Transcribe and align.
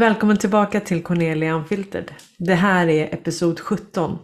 Välkommen 0.00 0.38
tillbaka 0.38 0.80
till 0.80 1.02
Cornelia 1.02 1.54
Unfiltered. 1.54 2.14
Det 2.38 2.54
här 2.54 2.88
är 2.88 3.14
episod 3.14 3.60
17 3.60 4.18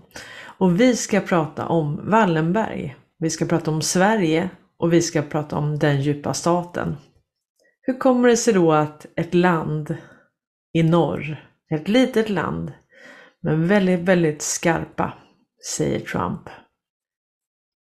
och 0.58 0.80
vi 0.80 0.96
ska 0.96 1.20
prata 1.20 1.66
om 1.66 2.10
Wallenberg. 2.10 2.96
Vi 3.18 3.30
ska 3.30 3.46
prata 3.46 3.70
om 3.70 3.82
Sverige 3.82 4.50
och 4.78 4.92
vi 4.92 5.02
ska 5.02 5.22
prata 5.22 5.56
om 5.56 5.78
den 5.78 6.00
djupa 6.00 6.34
staten. 6.34 6.96
Hur 7.80 7.98
kommer 7.98 8.28
det 8.28 8.36
sig 8.36 8.54
då 8.54 8.72
att 8.72 9.06
ett 9.16 9.34
land 9.34 9.96
i 10.72 10.82
norr, 10.82 11.48
ett 11.74 11.88
litet 11.88 12.28
land, 12.28 12.72
men 13.42 13.68
väldigt, 13.68 14.00
väldigt 14.00 14.42
skarpa, 14.42 15.12
säger 15.76 16.00
Trump. 16.00 16.42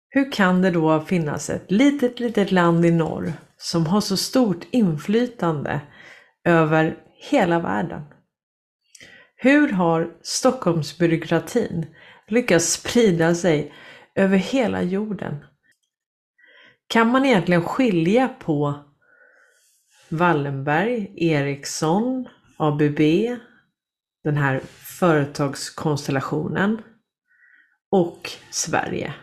Hur 0.10 0.32
kan 0.32 0.62
det 0.62 0.72
då 0.72 1.02
finnas 1.02 1.50
ett 1.50 1.72
litet, 1.72 2.20
litet 2.20 2.52
land 2.52 2.86
i 2.86 2.92
norr 2.92 3.34
som 3.58 3.86
har 3.86 4.02
så 4.02 4.18
stort 4.18 4.68
inflytande 4.72 5.82
över 6.46 6.98
hela 7.30 7.60
världen? 7.60 8.02
Hur 9.36 9.72
har 9.72 10.18
Stockholmsbyråkratin 10.22 11.86
lyckats 12.28 12.74
sprida 12.74 13.36
sig 13.36 13.74
över 14.16 14.38
hela 14.38 14.82
jorden? 14.82 15.46
Kan 16.88 17.08
man 17.08 17.26
egentligen 17.26 17.64
skilja 17.64 18.28
på 18.28 18.84
Wallenberg, 20.10 21.14
Ericsson, 21.18 22.28
ABB, 22.58 23.00
den 24.24 24.38
här 24.38 24.60
företagskonstellationen 25.00 26.82
och 27.92 28.32
Sverige? 28.52 29.14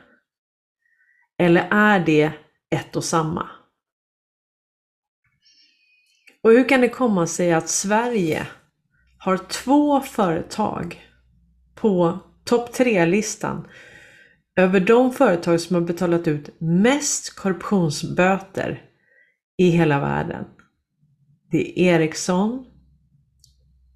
Eller 1.38 1.68
är 1.70 2.00
det 2.00 2.32
ett 2.70 2.96
och 2.96 3.04
samma? 3.04 3.59
Och 6.42 6.50
hur 6.50 6.68
kan 6.68 6.80
det 6.80 6.88
komma 6.88 7.26
sig 7.26 7.52
att 7.52 7.68
Sverige 7.68 8.46
har 9.18 9.36
två 9.36 10.00
företag 10.00 11.06
på 11.74 12.18
topp 12.44 12.72
tre-listan 12.72 13.66
över 14.56 14.80
de 14.80 15.12
företag 15.12 15.60
som 15.60 15.74
har 15.74 15.82
betalat 15.82 16.28
ut 16.28 16.60
mest 16.60 17.36
korruptionsböter 17.36 18.82
i 19.58 19.70
hela 19.70 20.00
världen? 20.00 20.44
Det 21.50 21.80
är 21.80 21.94
Ericsson 21.94 22.66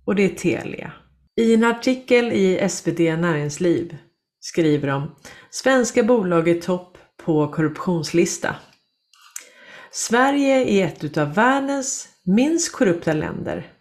och 0.04 0.14
det 0.14 0.22
är 0.22 0.34
Telia. 0.34 0.92
I 1.36 1.54
en 1.54 1.64
artikel 1.64 2.32
i 2.32 2.68
SvD 2.68 3.00
Näringsliv 3.00 3.96
skriver 4.40 4.88
de 4.88 5.14
Svenska 5.50 6.02
bolag 6.02 6.48
är 6.48 6.60
topp 6.60 6.98
på 7.24 7.48
korruptionslista. 7.48 8.56
Sverige 9.90 10.64
är 10.64 10.86
ett 10.86 11.16
av 11.18 11.34
världens 11.34 12.13
minst 12.24 12.72
korrupta 12.72 13.12
länder. 13.12 13.72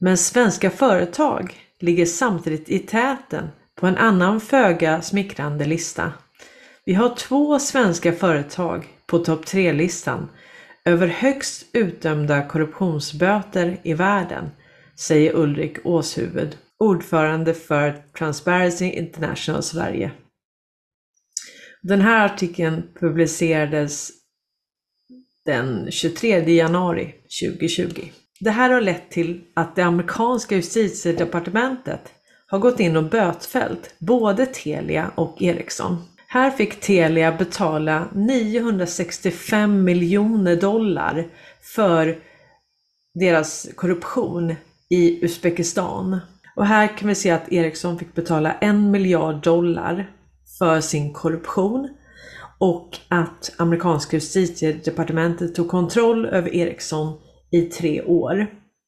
Men 0.00 0.16
svenska 0.16 0.70
företag 0.70 1.56
ligger 1.80 2.06
samtidigt 2.06 2.68
i 2.68 2.78
täten 2.78 3.48
på 3.74 3.86
en 3.86 3.96
annan 3.96 4.40
föga 4.40 5.02
smickrande 5.02 5.64
lista. 5.64 6.12
Vi 6.84 6.94
har 6.94 7.16
två 7.16 7.58
svenska 7.58 8.12
företag 8.12 8.88
på 9.06 9.18
topp 9.18 9.44
3-listan 9.44 10.28
över 10.84 11.06
högst 11.06 11.66
utdömda 11.72 12.48
korruptionsböter 12.48 13.80
i 13.82 13.94
världen, 13.94 14.50
säger 14.98 15.36
Ulrik 15.36 15.86
Åshuvud, 15.86 16.58
ordförande 16.78 17.54
för 17.54 18.04
Transparency 18.18 18.84
International 18.84 19.62
Sverige. 19.62 20.12
Den 21.82 22.00
här 22.00 22.24
artikeln 22.24 22.82
publicerades 23.00 24.10
den 25.44 25.90
23 25.90 26.54
januari 26.56 27.14
2020. 27.42 28.08
Det 28.40 28.50
här 28.50 28.70
har 28.70 28.80
lett 28.80 29.10
till 29.10 29.40
att 29.54 29.76
det 29.76 29.82
amerikanska 29.82 30.56
justitiedepartementet 30.56 32.00
har 32.46 32.58
gått 32.58 32.80
in 32.80 32.96
och 32.96 33.10
bötfällt 33.10 33.94
både 33.98 34.46
Telia 34.46 35.10
och 35.14 35.42
Ericsson. 35.42 35.96
Här 36.28 36.50
fick 36.50 36.80
Telia 36.80 37.32
betala 37.32 38.08
965 38.14 39.84
miljoner 39.84 40.56
dollar 40.56 41.26
för 41.62 42.18
deras 43.14 43.68
korruption 43.74 44.54
i 44.88 45.24
Uzbekistan. 45.24 46.20
Och 46.56 46.66
här 46.66 46.98
kan 46.98 47.08
vi 47.08 47.14
se 47.14 47.30
att 47.30 47.52
Ericsson 47.52 47.98
fick 47.98 48.14
betala 48.14 48.52
en 48.52 48.90
miljard 48.90 49.42
dollar 49.42 50.10
för 50.58 50.80
sin 50.80 51.12
korruption 51.12 51.88
och 52.58 52.98
att 53.08 53.52
amerikanska 53.56 54.16
justitiedepartementet 54.16 55.54
tog 55.54 55.68
kontroll 55.68 56.26
över 56.26 56.54
Ericsson 56.54 57.20
i 57.50 57.62
tre 57.62 58.02
år. 58.02 58.46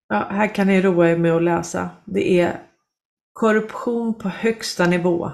Ja, 0.09 0.29
här 0.31 0.55
kan 0.55 0.67
ni 0.67 0.83
roa 0.83 1.11
er 1.11 1.17
med 1.17 1.33
att 1.33 1.43
läsa. 1.43 1.91
Det 2.05 2.41
är 2.41 2.61
korruption 3.33 4.15
på 4.15 4.29
högsta 4.29 4.87
nivå 4.87 5.31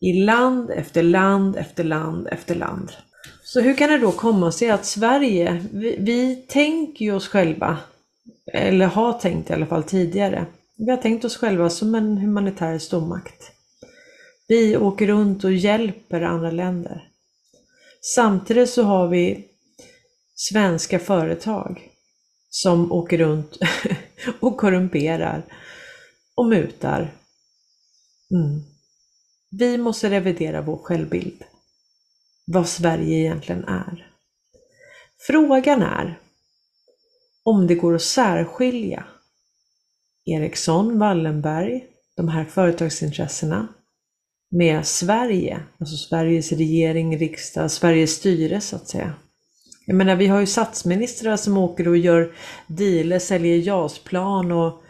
i 0.00 0.12
land 0.12 0.70
efter 0.70 1.02
land 1.02 1.56
efter 1.56 1.84
land 1.84 2.28
efter 2.30 2.54
land. 2.54 2.92
Så 3.42 3.60
hur 3.60 3.74
kan 3.74 3.90
det 3.90 3.98
då 3.98 4.12
komma 4.12 4.52
sig 4.52 4.70
att 4.70 4.86
Sverige, 4.86 5.64
vi, 5.72 5.96
vi 6.00 6.36
tänker 6.36 7.04
ju 7.04 7.12
oss 7.12 7.28
själva, 7.28 7.78
eller 8.52 8.86
har 8.86 9.12
tänkt 9.12 9.50
i 9.50 9.52
alla 9.52 9.66
fall 9.66 9.82
tidigare, 9.82 10.46
vi 10.76 10.90
har 10.90 10.96
tänkt 10.96 11.24
oss 11.24 11.36
själva 11.36 11.70
som 11.70 11.94
en 11.94 12.18
humanitär 12.18 12.78
stormakt. 12.78 13.52
Vi 14.48 14.76
åker 14.76 15.06
runt 15.06 15.44
och 15.44 15.52
hjälper 15.52 16.22
andra 16.22 16.50
länder. 16.50 17.07
Samtidigt 18.00 18.70
så 18.70 18.82
har 18.82 19.08
vi 19.08 19.48
svenska 20.34 20.98
företag 20.98 21.90
som 22.50 22.92
åker 22.92 23.18
runt 23.18 23.58
och 24.40 24.56
korrumperar 24.56 25.44
och 26.36 26.46
mutar. 26.46 27.14
Mm. 28.30 28.62
Vi 29.50 29.78
måste 29.78 30.10
revidera 30.10 30.62
vår 30.62 30.76
självbild. 30.76 31.44
Vad 32.46 32.68
Sverige 32.68 33.18
egentligen 33.18 33.64
är. 33.64 34.12
Frågan 35.26 35.82
är 35.82 36.20
om 37.42 37.66
det 37.66 37.74
går 37.74 37.94
att 37.94 38.02
särskilja 38.02 39.04
Ericsson, 40.24 40.98
Wallenberg, 40.98 41.86
de 42.16 42.28
här 42.28 42.44
företagsintressena 42.44 43.68
med 44.50 44.86
Sverige, 44.86 45.60
alltså 45.80 45.96
Sveriges 45.96 46.52
regering, 46.52 47.18
riksdag, 47.18 47.70
Sveriges 47.70 48.10
styre 48.10 48.60
så 48.60 48.76
att 48.76 48.88
säga. 48.88 49.14
Jag 49.86 49.96
menar, 49.96 50.16
vi 50.16 50.26
har 50.26 50.40
ju 50.40 50.46
statsministrar 50.46 51.36
som 51.36 51.56
åker 51.56 51.88
och 51.88 51.96
gör 51.96 52.34
dealer, 52.66 53.18
säljer 53.18 53.56
JAS-plan 53.56 54.52
och 54.52 54.82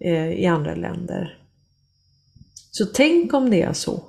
eh, 0.00 0.28
i 0.28 0.46
andra 0.46 0.74
länder. 0.74 1.38
Så 2.70 2.86
tänk 2.86 3.34
om 3.34 3.50
det 3.50 3.62
är 3.62 3.72
så 3.72 4.02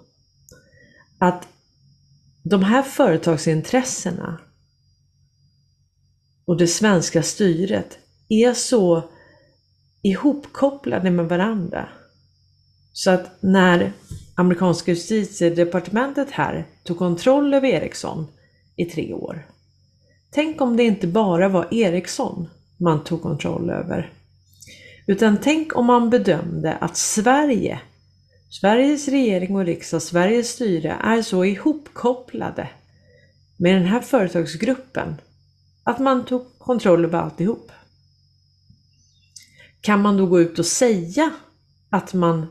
att 1.20 1.48
de 2.44 2.64
här 2.64 2.84
företagsintressena 2.84 4.40
och 6.46 6.58
det 6.58 6.68
svenska 6.68 7.24
styret 7.24 7.98
är 8.30 8.54
så 8.54 9.10
ihopkopplade 10.02 11.12
med 11.12 11.30
varandra. 11.30 11.90
Så 12.94 13.12
att 13.12 13.42
när 13.42 13.94
amerikanska 14.40 14.92
justitiedepartementet 14.92 16.32
här 16.32 16.66
tog 16.84 16.98
kontroll 16.98 17.54
över 17.54 17.68
Ericsson 17.68 18.28
i 18.76 18.86
tre 18.86 19.14
år. 19.14 19.46
Tänk 20.32 20.62
om 20.62 20.78
det 20.78 20.84
inte 20.84 21.08
bara 21.08 21.50
var 21.50 21.74
Ericsson 21.74 22.50
man 22.78 23.04
tog 23.04 23.22
kontroll 23.22 23.70
över. 23.70 24.14
Utan 25.08 25.38
tänk 25.38 25.76
om 25.78 25.86
man 25.86 26.10
bedömde 26.10 26.76
att 26.76 26.98
Sverige, 26.98 27.80
Sveriges 28.50 29.08
regering 29.08 29.56
och 29.56 29.66
riksdag, 29.66 30.02
Sveriges 30.02 30.50
styre 30.50 30.98
är 31.04 31.22
så 31.22 31.46
ihopkopplade 31.46 32.70
med 33.58 33.76
den 33.76 33.86
här 33.86 34.02
företagsgruppen 34.02 35.16
att 35.84 36.00
man 36.00 36.26
tog 36.26 36.60
kontroll 36.60 37.06
över 37.06 37.20
alltihop. 37.20 37.72
Kan 39.82 40.02
man 40.02 40.18
då 40.18 40.26
gå 40.26 40.42
ut 40.42 40.60
och 40.60 40.66
säga 40.66 41.32
att 41.90 42.14
man 42.14 42.48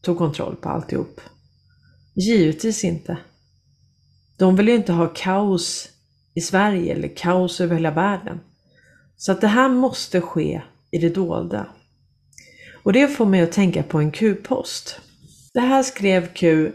tog 0.00 0.18
kontroll 0.18 0.56
på 0.56 0.68
alltihop? 0.68 1.20
Givetvis 2.14 2.84
inte. 2.84 3.16
De 4.38 4.56
vill 4.56 4.68
ju 4.68 4.74
inte 4.74 4.92
ha 4.92 5.06
kaos 5.06 5.88
i 6.34 6.40
Sverige 6.40 6.92
eller 6.92 7.08
kaos 7.08 7.60
över 7.60 7.74
hela 7.74 7.90
världen. 7.90 8.40
Så 9.16 9.32
att 9.32 9.40
det 9.40 9.46
här 9.46 9.68
måste 9.68 10.20
ske 10.20 10.62
i 10.90 10.98
det 10.98 11.08
dolda. 11.08 11.66
Och 12.82 12.92
det 12.92 13.08
får 13.08 13.26
mig 13.26 13.40
att 13.40 13.52
tänka 13.52 13.82
på 13.82 13.98
en 13.98 14.10
Q-post. 14.10 15.00
Det 15.54 15.60
här 15.60 15.82
skrev 15.82 16.26
Q 16.34 16.72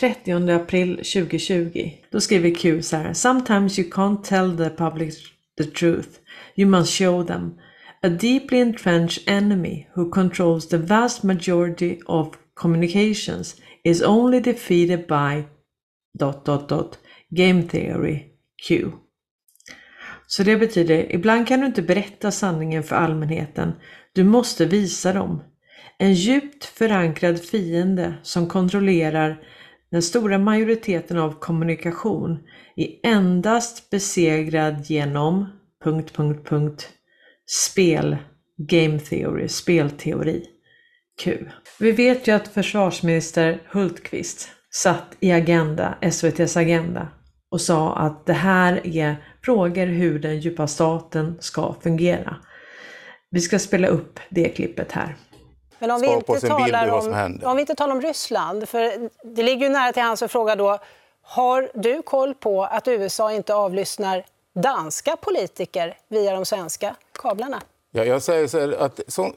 30 0.00 0.50
april 0.50 0.96
2020. 0.96 1.90
Då 2.10 2.20
skriver 2.20 2.54
Q 2.54 2.82
så 2.82 2.96
här. 2.96 3.12
Sometimes 3.12 3.78
you 3.78 3.90
can't 3.90 4.22
tell 4.22 4.56
the 4.56 4.70
public 4.70 5.18
the 5.58 5.64
truth. 5.64 6.08
You 6.56 6.70
must 6.70 6.92
show 6.92 7.26
them. 7.26 7.54
A 8.02 8.08
deeply 8.08 8.60
entrenched 8.60 9.28
enemy 9.28 9.86
who 9.94 10.10
controls 10.10 10.68
the 10.68 10.76
vast 10.76 11.22
majority 11.22 11.98
of 12.06 12.28
communications 12.54 13.56
is 13.84 14.02
only 14.02 14.40
defeated 14.40 15.06
by 15.06 15.44
dot, 16.18 16.44
dot, 16.44 16.68
dot, 16.68 16.98
game 17.30 17.62
theory 17.62 18.22
Q. 18.68 18.90
Så 20.26 20.42
det 20.42 20.56
betyder, 20.56 21.14
ibland 21.14 21.48
kan 21.48 21.60
du 21.60 21.66
inte 21.66 21.82
berätta 21.82 22.30
sanningen 22.30 22.82
för 22.82 22.96
allmänheten 22.96 23.72
Du 24.12 24.24
måste 24.24 24.66
visa 24.66 25.12
dem. 25.12 25.42
En 25.98 26.14
djupt 26.14 26.64
förankrad 26.64 27.40
fiende 27.40 28.14
som 28.22 28.48
kontrollerar 28.48 29.42
den 29.90 30.02
stora 30.02 30.38
majoriteten 30.38 31.18
av 31.18 31.38
kommunikation 31.40 32.38
är 32.76 32.88
endast 33.02 33.90
besegrad 33.90 34.90
genom... 34.90 35.46
Punkt, 35.84 36.12
punkt, 36.12 36.48
punkt, 36.48 36.88
spel, 37.46 38.16
game 38.56 38.98
theory, 38.98 39.48
spelteori. 39.48 40.44
Q. 41.22 41.50
Vi 41.78 41.92
vet 41.92 42.28
ju 42.28 42.32
att 42.32 42.48
försvarsminister 42.48 43.62
Hultqvist 43.70 44.48
satt 44.70 45.06
i 45.20 45.32
Agenda, 45.32 45.94
SVTs 46.00 46.56
Agenda 46.56 47.08
och 47.50 47.60
sa 47.60 47.96
att 47.96 48.26
det 48.26 48.32
här 48.32 48.86
är 48.86 49.16
frågor 49.44 49.86
hur 49.86 50.18
den 50.18 50.40
djupa 50.40 50.66
staten 50.66 51.36
ska 51.40 51.74
fungera. 51.82 52.36
Vi 53.30 53.40
ska 53.40 53.58
spela 53.58 53.88
upp 53.88 54.20
det 54.28 54.48
klippet 54.48 54.92
här. 54.92 55.16
Men 55.78 55.90
om 55.90 56.00
vi, 56.00 56.06
inte 56.06 56.40
talar 56.40 56.88
om, 56.88 57.40
om 57.44 57.56
vi 57.56 57.60
inte 57.60 57.74
talar 57.74 57.94
om 57.94 58.00
Ryssland, 58.00 58.68
för 58.68 59.10
det 59.34 59.42
ligger 59.42 59.66
ju 59.66 59.72
nära 59.72 59.92
till 59.92 60.02
hands 60.02 60.22
att 60.22 60.32
fråga 60.32 60.56
då, 60.56 60.78
har 61.22 61.70
du 61.74 62.02
koll 62.02 62.34
på 62.34 62.64
att 62.64 62.88
USA 62.88 63.32
inte 63.32 63.54
avlyssnar 63.54 64.24
danska 64.54 65.16
politiker 65.16 65.96
via 66.08 66.34
de 66.34 66.44
svenska 66.44 66.96
kablarna? 67.12 67.60
Ja, 67.96 68.04
jag 68.04 68.22
säger 68.22 68.46
så 68.46 68.60
här, 68.60 68.72
att 68.72 69.00
så, 69.08 69.32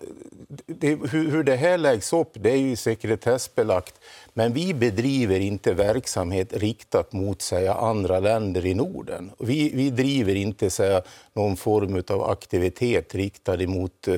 det, 0.66 0.88
hur, 0.88 1.32
hur, 1.32 1.44
det 1.44 1.56
här 1.56 1.78
läggs 1.78 2.14
upp 2.14 2.30
det 2.34 2.52
är 2.52 2.58
ju 2.58 2.76
sekretessbelagt. 2.76 3.96
Men 4.34 4.54
vi 4.54 4.74
bedriver 4.74 5.40
inte 5.40 5.74
verksamhet 5.74 6.54
riktat 6.54 7.14
mot 7.14 7.42
säga, 7.42 7.74
andra 7.74 8.20
länder 8.20 8.66
i 8.66 8.74
Norden. 8.74 9.32
Vi, 9.40 9.72
vi 9.76 9.90
driver 9.90 10.36
inte 10.36 10.70
säga, 10.70 11.02
någon 11.34 11.58
form 11.58 12.04
av 12.10 12.30
aktivitet 12.30 13.16
riktad 13.16 13.58
mot 13.68 14.08
eh, 14.08 14.16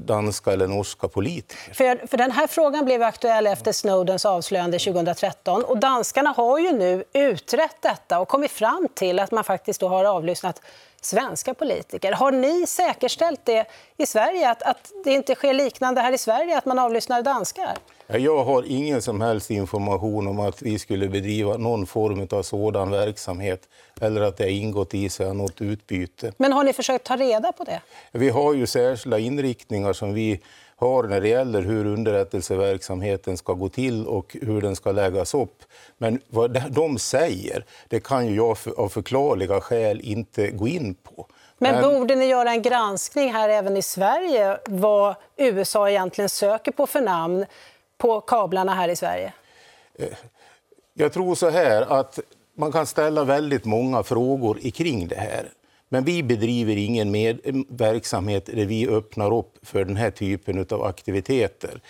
danska 0.00 0.52
eller 0.52 0.66
norska 0.66 1.08
politiker. 1.08 1.74
För, 1.74 2.06
för 2.06 2.16
den 2.16 2.30
här 2.30 2.46
frågan 2.46 2.84
blev 2.84 3.02
aktuell 3.02 3.46
efter 3.46 3.72
Snowdens 3.72 4.24
avslöjande 4.24 4.78
2013 4.78 5.64
och 5.64 5.78
danskarna 5.78 6.30
har 6.30 6.58
ju 6.58 6.72
nu 6.72 7.04
utrett 7.12 7.76
detta 7.82 8.20
och 8.20 8.28
kommit 8.28 8.50
fram 8.50 8.88
till 8.94 9.18
att 9.18 9.30
man 9.30 9.44
faktiskt 9.44 9.80
då 9.80 9.88
har 9.88 10.04
avlyssnat 10.04 10.62
svenska 11.00 11.54
politiker. 11.54 12.12
Har 12.12 12.32
ni 12.32 12.66
säkerställt 12.66 13.40
det 13.44 13.66
i 13.96 14.06
Sverige, 14.06 14.50
att, 14.50 14.62
att 14.62 14.92
det 15.04 15.12
inte 15.12 15.34
sker 15.34 15.54
liknande 15.54 16.00
här 16.00 16.12
i 16.12 16.18
Sverige, 16.18 16.58
att 16.58 16.66
man 16.66 16.78
avlyssnar 16.78 17.22
danskar? 17.22 17.78
Jag 18.06 18.44
har 18.44 18.64
ingen 18.66 19.02
som 19.02 19.20
helst 19.20 19.50
information 19.50 20.26
om 20.26 20.40
att 20.40 20.62
vi 20.62 20.78
skulle 20.78 21.08
bedriva 21.08 21.56
någon 21.56 21.86
form 21.86 22.28
av 22.30 22.42
sådan 22.42 22.90
verksamhet 22.90 23.68
eller 24.00 24.20
att 24.20 24.36
det 24.36 24.44
har 24.44 24.50
ingått 24.50 24.94
i 24.94 25.08
sig 25.08 25.34
något 25.34 25.60
utbyte. 25.60 26.32
Men 26.36 26.52
har 26.52 26.64
ni 26.64 26.72
försökt 26.72 27.04
ta 27.04 27.16
reda 27.16 27.52
på 27.52 27.64
det? 27.64 27.80
Vi 28.12 28.28
har 28.28 28.54
ju 28.54 28.66
särskilda 28.66 29.18
inriktningar 29.18 29.92
som 29.92 30.14
vi 30.14 30.40
har 30.80 31.02
när 31.02 31.20
det 31.20 31.28
gäller 31.28 31.62
hur 31.62 31.86
underrättelseverksamheten 31.86 33.36
ska 33.36 33.52
gå 33.52 33.68
till 33.68 34.06
och 34.06 34.36
hur 34.42 34.60
den 34.60 34.76
ska 34.76 34.92
läggas 34.92 35.34
upp. 35.34 35.62
Men 35.98 36.20
vad 36.28 36.62
de 36.70 36.98
säger, 36.98 37.64
det 37.88 38.00
kan 38.00 38.26
ju 38.26 38.34
jag 38.34 38.56
av 38.76 38.88
förklarliga 38.88 39.60
skäl 39.60 40.00
inte 40.00 40.50
gå 40.50 40.68
in 40.68 40.94
på. 40.94 41.26
Men, 41.58 41.82
borde 41.82 42.14
ni 42.14 42.26
göra 42.26 42.50
en 42.50 42.62
granskning 42.62 43.32
här 43.32 43.48
även 43.48 43.76
i 43.76 43.82
Sverige 43.82 44.58
vad 44.66 45.14
USA 45.36 45.90
egentligen 45.90 46.28
söker 46.28 46.72
på 46.72 46.86
för 46.86 47.00
namn 47.00 47.46
på 47.98 48.20
kablarna 48.20 48.74
här 48.74 48.88
i 48.88 48.96
Sverige? 48.96 49.32
Eh, 49.94 50.08
jag 50.94 51.12
tror 51.12 51.34
så 51.34 51.50
här 51.50 51.82
att 51.82 52.18
man 52.54 52.72
kan 52.72 52.86
ställa 52.86 53.24
väldigt 53.24 53.64
många 53.64 54.02
frågor 54.02 54.70
kring 54.70 55.08
det 55.08 55.16
här. 55.16 55.48
Men 55.92 56.04
vi 56.04 56.22
bedriver 56.22 56.76
ingen 56.76 57.10
med, 57.10 57.40
eh, 57.44 57.54
verksamhet 57.68 58.46
där 58.46 58.66
vi 58.66 58.88
öppnar 58.88 59.34
upp 59.34 59.58
för 59.62 59.84
den 59.84 59.96
här 59.96 60.10
typen 60.10 60.66
av 60.70 60.82
aktiviteter. 60.82 61.80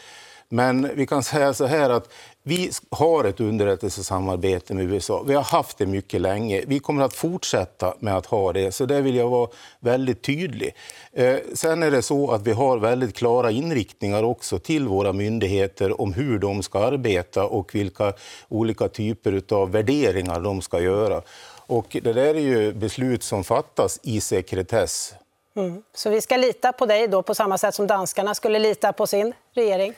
Men 0.52 0.90
vi 0.94 1.06
kan 1.06 1.22
säga 1.22 1.54
så 1.54 1.66
här 1.66 1.90
att 1.90 2.12
vi 2.42 2.70
har 2.90 3.24
ett 3.24 3.40
underrättelsesamarbete 3.40 4.74
med 4.74 4.84
USA. 4.84 5.22
Vi 5.26 5.34
har 5.34 5.42
haft 5.42 5.78
det 5.78 5.86
mycket 5.86 6.20
länge. 6.20 6.64
Vi 6.66 6.78
kommer 6.78 7.04
att 7.04 7.14
fortsätta 7.14 7.94
med 7.98 8.16
att 8.16 8.26
ha 8.26 8.52
det, 8.52 8.72
så 8.72 8.86
där 8.86 9.02
vill 9.02 9.14
jag 9.14 9.28
vara 9.28 9.48
väldigt 9.80 10.22
tydlig. 10.22 10.74
Eh, 11.12 11.36
sen 11.54 11.82
är 11.82 11.90
det 11.90 12.02
så 12.02 12.30
att 12.30 12.46
vi 12.46 12.52
har 12.52 12.78
väldigt 12.78 13.16
klara 13.16 13.50
inriktningar 13.50 14.22
också 14.22 14.58
till 14.58 14.88
våra 14.88 15.12
myndigheter 15.12 16.00
om 16.00 16.12
hur 16.12 16.38
de 16.38 16.62
ska 16.62 16.78
arbeta 16.78 17.44
och 17.44 17.74
vilka 17.74 18.12
olika 18.48 18.88
typer 18.88 19.42
av 19.50 19.70
värderingar 19.70 20.40
de 20.40 20.62
ska 20.62 20.80
göra. 20.80 21.22
Och 21.70 21.96
det 22.02 22.12
där 22.12 22.34
är 22.34 22.40
ju 22.40 22.72
beslut 22.72 23.22
som 23.22 23.44
fattas 23.44 24.00
i 24.02 24.20
sekretess. 24.20 25.14
Mm. 25.56 25.82
Så 25.94 26.10
vi 26.10 26.20
ska 26.20 26.36
lita 26.36 26.72
på 26.72 26.86
dig 26.86 27.08
då 27.08 27.22
på 27.22 27.34
samma 27.34 27.58
sätt 27.58 27.74
som 27.74 27.86
danskarna 27.86 28.34
skulle 28.34 28.58
lita 28.58 28.92
på 28.92 29.06
sin 29.06 29.32
regering? 29.54 29.94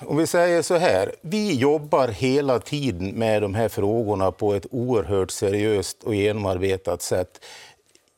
Om 0.00 0.16
vi 0.16 0.26
säger 0.26 0.62
så 0.62 0.76
här, 0.76 1.14
vi 1.20 1.54
jobbar 1.54 2.08
hela 2.08 2.58
tiden 2.58 3.10
med 3.10 3.42
de 3.42 3.54
här 3.54 3.68
frågorna 3.68 4.32
på 4.32 4.54
ett 4.54 4.66
oerhört 4.70 5.30
seriöst 5.30 6.02
och 6.02 6.14
genomarbetat 6.14 7.02
sätt. 7.02 7.44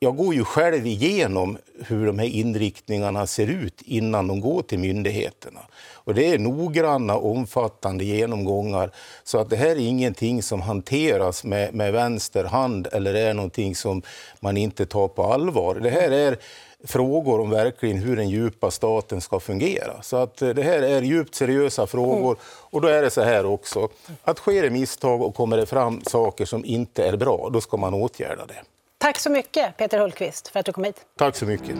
Jag 0.02 0.16
går 0.16 0.34
ju 0.34 0.44
själv 0.44 0.86
igenom 0.86 1.58
hur 1.86 2.06
de 2.06 2.18
här 2.18 2.26
inriktningarna 2.26 3.26
ser 3.26 3.46
ut 3.46 3.82
innan 3.82 4.28
de 4.28 4.40
går 4.40 4.62
till 4.62 4.78
myndigheterna. 4.78 5.60
Och 5.94 6.14
det 6.14 6.26
är 6.26 6.38
noggranna, 6.38 7.16
omfattande 7.16 8.04
genomgångar. 8.04 8.90
Så 9.24 9.38
att 9.38 9.50
det 9.50 9.56
här 9.56 9.70
är 9.70 9.76
ingenting 9.76 10.42
som 10.42 10.60
hanteras 10.60 11.44
med, 11.44 11.74
med 11.74 11.92
vänster 11.92 12.44
hand 12.44 12.88
eller 12.92 13.14
är 13.14 13.34
någonting 13.34 13.74
som 13.74 14.02
man 14.40 14.56
inte 14.56 14.86
tar 14.86 15.08
på 15.08 15.24
allvar. 15.24 15.74
Det 15.74 15.90
här 15.90 16.10
är 16.10 16.38
frågor 16.84 17.40
om 17.40 17.50
verkligen 17.50 17.96
hur 17.96 18.16
den 18.16 18.28
djupa 18.28 18.70
staten 18.70 19.20
ska 19.20 19.40
fungera. 19.40 20.02
Så 20.02 20.16
att 20.16 20.36
det 20.36 20.62
här 20.62 20.82
är 20.82 21.02
djupt 21.02 21.34
seriösa 21.34 21.86
frågor. 21.86 22.36
Och 22.44 22.80
då 22.80 22.88
är 22.88 23.02
det 23.02 23.10
så 23.10 23.22
här 23.22 23.46
också, 23.46 23.88
att 24.22 24.38
sker 24.38 24.62
det 24.62 24.70
misstag 24.70 25.22
och 25.22 25.34
kommer 25.34 25.56
det 25.56 25.66
fram 25.66 26.00
saker 26.04 26.44
som 26.44 26.64
inte 26.64 27.04
är 27.04 27.16
bra, 27.16 27.50
då 27.52 27.60
ska 27.60 27.76
man 27.76 27.94
åtgärda 27.94 28.46
det. 28.46 28.71
Tack 29.02 29.18
så 29.18 29.30
mycket 29.30 29.76
Peter 29.76 29.98
Hultqvist 29.98 30.48
för 30.48 30.60
att 30.60 30.66
du 30.66 30.72
kom 30.72 30.84
hit. 30.84 30.96
Tack 31.18 31.36
så 31.36 31.46
mycket. 31.46 31.76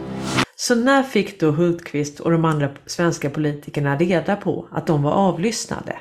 Så 0.55 0.75
när 0.75 1.03
fick 1.03 1.39
då 1.39 1.51
Hultqvist 1.51 2.19
och 2.19 2.31
de 2.31 2.45
andra 2.45 2.69
svenska 2.85 3.29
politikerna 3.29 3.97
reda 3.97 4.35
på 4.35 4.67
att 4.71 4.87
de 4.87 5.03
var 5.03 5.11
avlyssnade? 5.11 5.99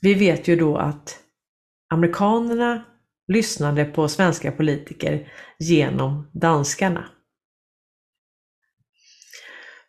Vi 0.00 0.14
vet 0.14 0.48
ju 0.48 0.56
då 0.56 0.76
att 0.76 1.18
amerikanerna 1.90 2.84
lyssnade 3.28 3.84
på 3.84 4.08
svenska 4.08 4.52
politiker 4.52 5.32
genom 5.58 6.30
danskarna. 6.32 7.08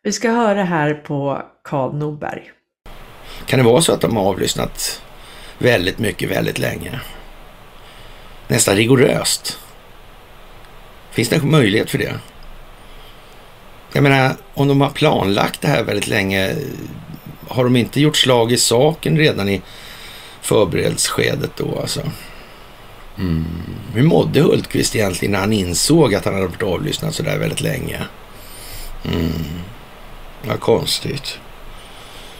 Vi 0.02 0.12
ska 0.12 0.30
höra 0.30 0.64
här 0.64 0.94
på 0.94 1.42
Karl 1.64 1.94
Norberg. 1.94 2.52
Kan 3.46 3.58
det 3.58 3.64
vara 3.64 3.80
så 3.80 3.92
att 3.92 4.00
de 4.00 4.16
har 4.16 4.24
avlyssnat 4.24 5.02
väldigt 5.58 5.98
mycket, 5.98 6.30
väldigt 6.30 6.58
länge? 6.58 7.00
Nästan 8.48 8.76
rigoröst. 8.76 9.63
Finns 11.14 11.28
det 11.28 11.36
en 11.36 11.50
möjlighet 11.50 11.90
för 11.90 11.98
det? 11.98 12.14
Jag 13.92 14.02
menar, 14.02 14.36
om 14.54 14.68
de 14.68 14.80
har 14.80 14.90
planlagt 14.90 15.60
det 15.60 15.68
här 15.68 15.82
väldigt 15.82 16.06
länge, 16.06 16.56
har 17.48 17.64
de 17.64 17.76
inte 17.76 18.00
gjort 18.00 18.16
slag 18.16 18.52
i 18.52 18.56
saken 18.56 19.16
redan 19.16 19.48
i 19.48 19.62
förberedelseskedet 20.40 21.50
då 21.56 21.78
alltså? 21.80 22.00
Mm. 23.18 23.44
Hur 23.94 24.02
mådde 24.02 24.40
Hultqvist 24.40 24.96
egentligen 24.96 25.32
när 25.32 25.38
han 25.38 25.52
insåg 25.52 26.14
att 26.14 26.24
han 26.24 26.34
hade 26.34 26.46
varit 26.46 26.62
avlyssnad 26.62 27.14
så 27.14 27.22
där 27.22 27.38
väldigt 27.38 27.60
länge? 27.60 28.00
Mm. 29.04 29.32
Vad 30.42 30.60
konstigt. 30.60 31.38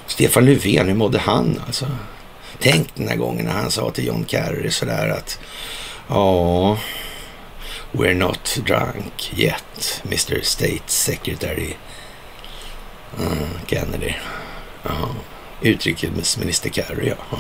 Stefan 0.07 0.45
Löfven, 0.45 0.88
hur 0.88 0.95
mådde 0.95 1.19
han 1.19 1.61
alltså? 1.66 1.87
Tänk 2.61 2.95
den 2.95 3.09
här 3.09 3.16
gången 3.16 3.47
när 3.47 3.52
han 3.52 3.71
sa 3.71 3.90
till 3.90 4.07
John 4.07 4.25
Kerry 4.28 4.71
sådär 4.71 5.09
att 5.09 5.38
ja, 6.09 6.78
We're 7.96 8.14
not 8.14 8.60
drunk 8.64 9.38
yet, 9.38 10.02
Mr 10.04 10.42
State 10.42 10.82
Secretary 10.86 11.76
uh, 13.20 13.66
Kennedy. 13.66 14.14
Ja, 14.82 15.08
utrikesminister 15.62 16.70
Kerry, 16.70 17.08
ja. 17.08 17.38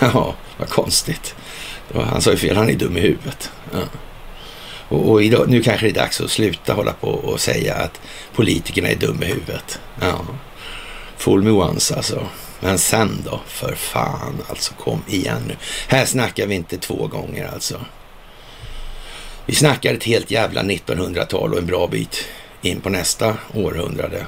Ja, 0.00 0.34
vad 0.58 0.68
konstigt. 0.68 1.34
Han 1.94 2.22
sa 2.22 2.30
ju 2.30 2.36
fel, 2.36 2.56
han 2.56 2.70
är 2.70 2.74
dum 2.74 2.96
i 2.96 3.00
huvudet. 3.00 3.50
Ja. 3.72 3.80
Och, 4.88 5.10
och 5.10 5.22
idag, 5.22 5.48
nu 5.48 5.62
kanske 5.62 5.86
det 5.86 5.90
är 5.90 6.02
dags 6.02 6.20
att 6.20 6.30
sluta 6.30 6.74
hålla 6.74 6.92
på 6.92 7.08
och 7.08 7.40
säga 7.40 7.74
att 7.74 8.00
politikerna 8.34 8.88
är 8.88 8.96
dumma 8.96 9.24
i 9.24 9.28
huvudet. 9.28 9.80
Ja. 10.00 10.20
Fool 11.16 11.42
me 11.42 11.50
once 11.50 11.96
alltså. 11.96 12.26
Men 12.60 12.78
sen 12.78 13.22
då, 13.24 13.40
för 13.46 13.74
fan 13.74 14.42
alltså, 14.48 14.74
kom 14.74 15.02
igen 15.08 15.42
nu. 15.48 15.56
Här 15.88 16.04
snackar 16.04 16.46
vi 16.46 16.54
inte 16.54 16.78
två 16.78 17.06
gånger 17.06 17.48
alltså. 17.52 17.80
Vi 19.46 19.54
snackar 19.54 19.94
ett 19.94 20.04
helt 20.04 20.30
jävla 20.30 20.62
1900-tal 20.62 21.52
och 21.52 21.58
en 21.58 21.66
bra 21.66 21.86
bit 21.86 22.24
in 22.62 22.80
på 22.80 22.90
nästa 22.90 23.36
århundrade 23.54 24.26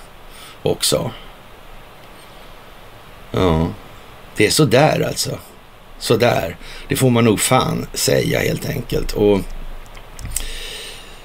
också. 0.62 1.10
Ja, 3.30 3.68
det 4.36 4.46
är 4.46 4.50
sådär 4.50 5.06
alltså. 5.08 5.38
Sådär. 5.98 6.56
Det 6.88 6.96
får 6.96 7.10
man 7.10 7.24
nog 7.24 7.40
fan 7.40 7.86
säga 7.92 8.38
helt 8.38 8.68
enkelt. 8.68 9.12
Och 9.12 9.40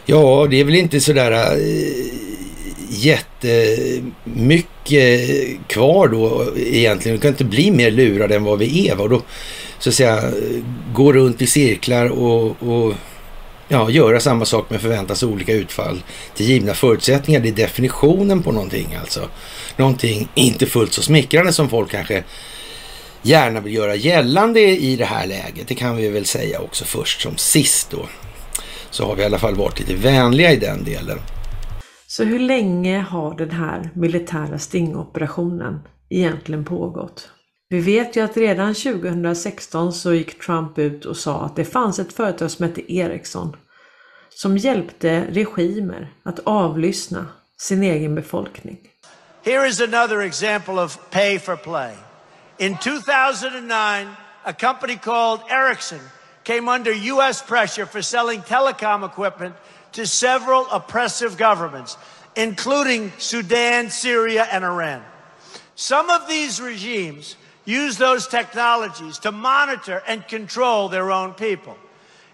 ja, 0.05 0.47
det 0.49 0.59
är 0.59 0.63
väl 0.63 0.75
inte 0.75 0.99
sådär 0.99 1.31
äh, 1.31 1.57
jättemycket 2.89 4.49
kvar 5.67 6.07
då 6.07 6.53
egentligen. 6.57 7.17
Vi 7.17 7.21
kan 7.21 7.31
inte 7.31 7.43
bli 7.43 7.71
mer 7.71 7.91
lurade 7.91 8.35
än 8.35 8.43
vad 8.43 8.59
vi 8.59 8.89
är. 8.89 9.01
Och 9.01 9.09
då 9.09 9.21
så 9.79 9.89
att 9.89 9.95
säga 9.95 10.31
gå 10.93 11.13
runt 11.13 11.41
i 11.41 11.47
cirklar 11.47 12.05
och, 12.05 12.63
och 12.63 12.93
ja, 13.69 13.89
göra 13.89 14.19
samma 14.19 14.45
sak 14.45 14.65
men 14.69 14.79
förväntas 14.79 15.23
olika 15.23 15.53
utfall 15.53 16.03
till 16.35 16.45
givna 16.45 16.73
förutsättningar. 16.73 17.39
Det 17.39 17.49
är 17.49 17.53
definitionen 17.53 18.43
på 18.43 18.51
någonting 18.51 18.95
alltså. 18.95 19.29
Någonting 19.77 20.29
inte 20.35 20.65
fullt 20.65 20.93
så 20.93 21.01
smickrande 21.01 21.53
som 21.53 21.69
folk 21.69 21.91
kanske 21.91 22.23
gärna 23.21 23.59
vill 23.59 23.73
göra 23.73 23.95
gällande 23.95 24.59
i 24.59 24.95
det 24.95 25.05
här 25.05 25.27
läget. 25.27 25.67
Det 25.67 25.75
kan 25.75 25.95
vi 25.95 26.09
väl 26.09 26.25
säga 26.25 26.59
också 26.59 26.85
först 26.85 27.21
som 27.21 27.37
sist 27.37 27.91
då. 27.91 28.05
Så 28.89 29.05
har 29.05 29.15
vi 29.15 29.21
i 29.21 29.25
alla 29.25 29.39
fall 29.39 29.55
varit 29.55 29.79
lite 29.79 29.95
vänliga 29.95 30.51
i 30.51 30.55
den 30.55 30.83
delen. 30.83 31.19
Så 32.07 32.23
hur 32.23 32.39
länge 32.39 32.99
har 32.99 33.37
den 33.37 33.51
här 33.51 33.89
militära 33.93 34.59
stingoperationen 34.59 35.79
egentligen 36.09 36.65
pågått? 36.65 37.29
Vi 37.71 37.79
vet 37.79 38.15
ju 38.15 38.21
att 38.21 38.37
redan 38.37 38.73
2016 38.73 39.93
så 39.93 40.13
gick 40.13 40.41
Trump 40.41 40.77
ut 40.77 41.05
och 41.05 41.17
sa 41.17 41.41
att 41.41 41.55
det 41.55 41.65
fanns 41.65 41.99
ett 41.99 42.13
företag 42.13 42.51
som 42.51 42.65
hette 42.65 42.93
Ericsson 42.93 43.57
som 44.29 44.57
hjälpte 44.57 45.25
regimer 45.29 46.13
att 46.23 46.39
avlyssna 46.39 47.25
sin 47.57 47.83
egen 47.83 48.15
befolkning. 48.15 48.77
Here 49.45 49.67
is 49.67 49.81
another 49.81 50.19
example 50.19 50.83
of 50.83 51.09
pay 51.11 51.39
for 51.39 51.55
play. 51.55 51.95
In 52.57 52.77
2009, 52.77 54.07
a 54.43 54.53
company 54.53 54.95
called 54.95 55.39
Ericsson 55.49 55.99
came 56.43 56.71
under 56.71 56.91
U.S. 56.91 57.41
pressure 57.41 57.85
for 57.85 58.01
selling 58.01 58.41
telecom 58.41 59.05
equipment 59.05 59.55
to 59.91 60.05
several 60.05 60.65
oppressive 60.71 61.37
governments, 61.37 61.97
including 62.35 63.11
Sudan, 63.17 63.89
Syria, 63.89 64.47
and 64.51 64.63
Iran. 64.65 65.01
Some 65.75 66.09
of 66.09 66.27
these 66.27 66.61
regimes 66.61 67.35
use 67.69 67.97
those 67.97 68.27
technologies 68.27 69.19
to 69.19 69.31
monitor 69.31 70.01
and 70.07 70.27
control 70.27 70.89
their 70.89 71.11
own 71.11 71.33
people. 71.33 71.77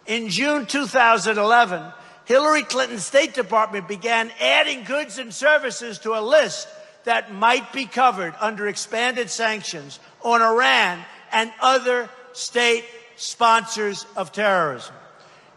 In 0.06 0.30
June 0.30 0.65
2011, 0.65 1.92
Hillary 2.25 2.63
Clinton's 2.63 3.06
State 3.06 3.34
Department 3.34 3.88
began 3.88 4.32
adding 4.39 4.84
goods 4.84 5.20
and 5.20 5.34
services 5.34 6.00
to 6.00 6.13
a 6.13 6.22
list 6.22 6.68
that 7.04 7.34
might 7.34 7.72
be 7.74 7.86
covered 7.86 8.34
under 8.39 8.68
expanded 8.68 9.30
sanctions 9.30 10.00
on 10.24 10.42
Iran 10.42 11.04
and 11.32 11.51
other 11.62 12.10
state 12.34 12.86
sponsors 13.15 14.06
of 14.15 14.32
terrorism. 14.32 14.96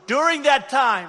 During 0.06 0.42
that 0.42 0.68
time, 0.68 1.08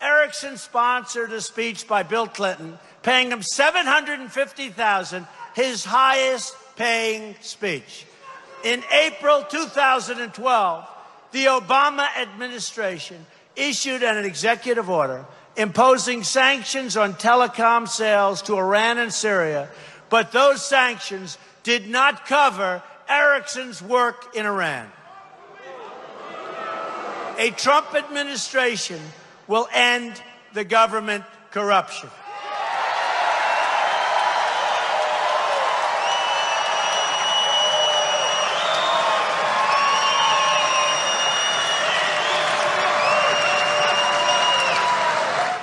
Erickson 0.00 0.56
sponsored 0.56 1.32
a 1.32 1.40
speech 1.40 1.88
by 1.88 2.02
Bill 2.02 2.26
Clinton, 2.26 2.78
paying 3.02 3.30
him 3.30 3.42
750,000, 3.42 5.26
his 5.54 5.84
highest 5.84 6.54
paying 6.76 7.34
speech. 7.40 8.06
In 8.64 8.82
April 8.92 9.44
2012, 9.44 10.88
the 11.32 11.44
Obama 11.44 12.08
administration 12.16 13.24
issued 13.56 14.02
an 14.02 14.24
executive 14.24 14.88
order 14.90 15.24
imposing 15.56 16.22
sanctions 16.22 16.96
on 16.96 17.14
telecom 17.14 17.88
sales 17.88 18.42
to 18.42 18.56
Iran 18.56 18.98
and 18.98 19.12
Syria, 19.12 19.68
but 20.08 20.30
those 20.30 20.64
sanctions 20.64 21.36
did 21.64 21.88
not 21.88 22.26
cover 22.26 22.82
Ericsson's 23.08 23.82
work 23.82 24.36
in 24.36 24.46
Iran. 24.46 24.90
A 27.38 27.50
Trump 27.50 27.94
administration 27.94 29.00
will 29.48 29.68
end 29.72 30.22
the 30.54 30.64
government 30.64 31.24
corruption. 31.50 32.08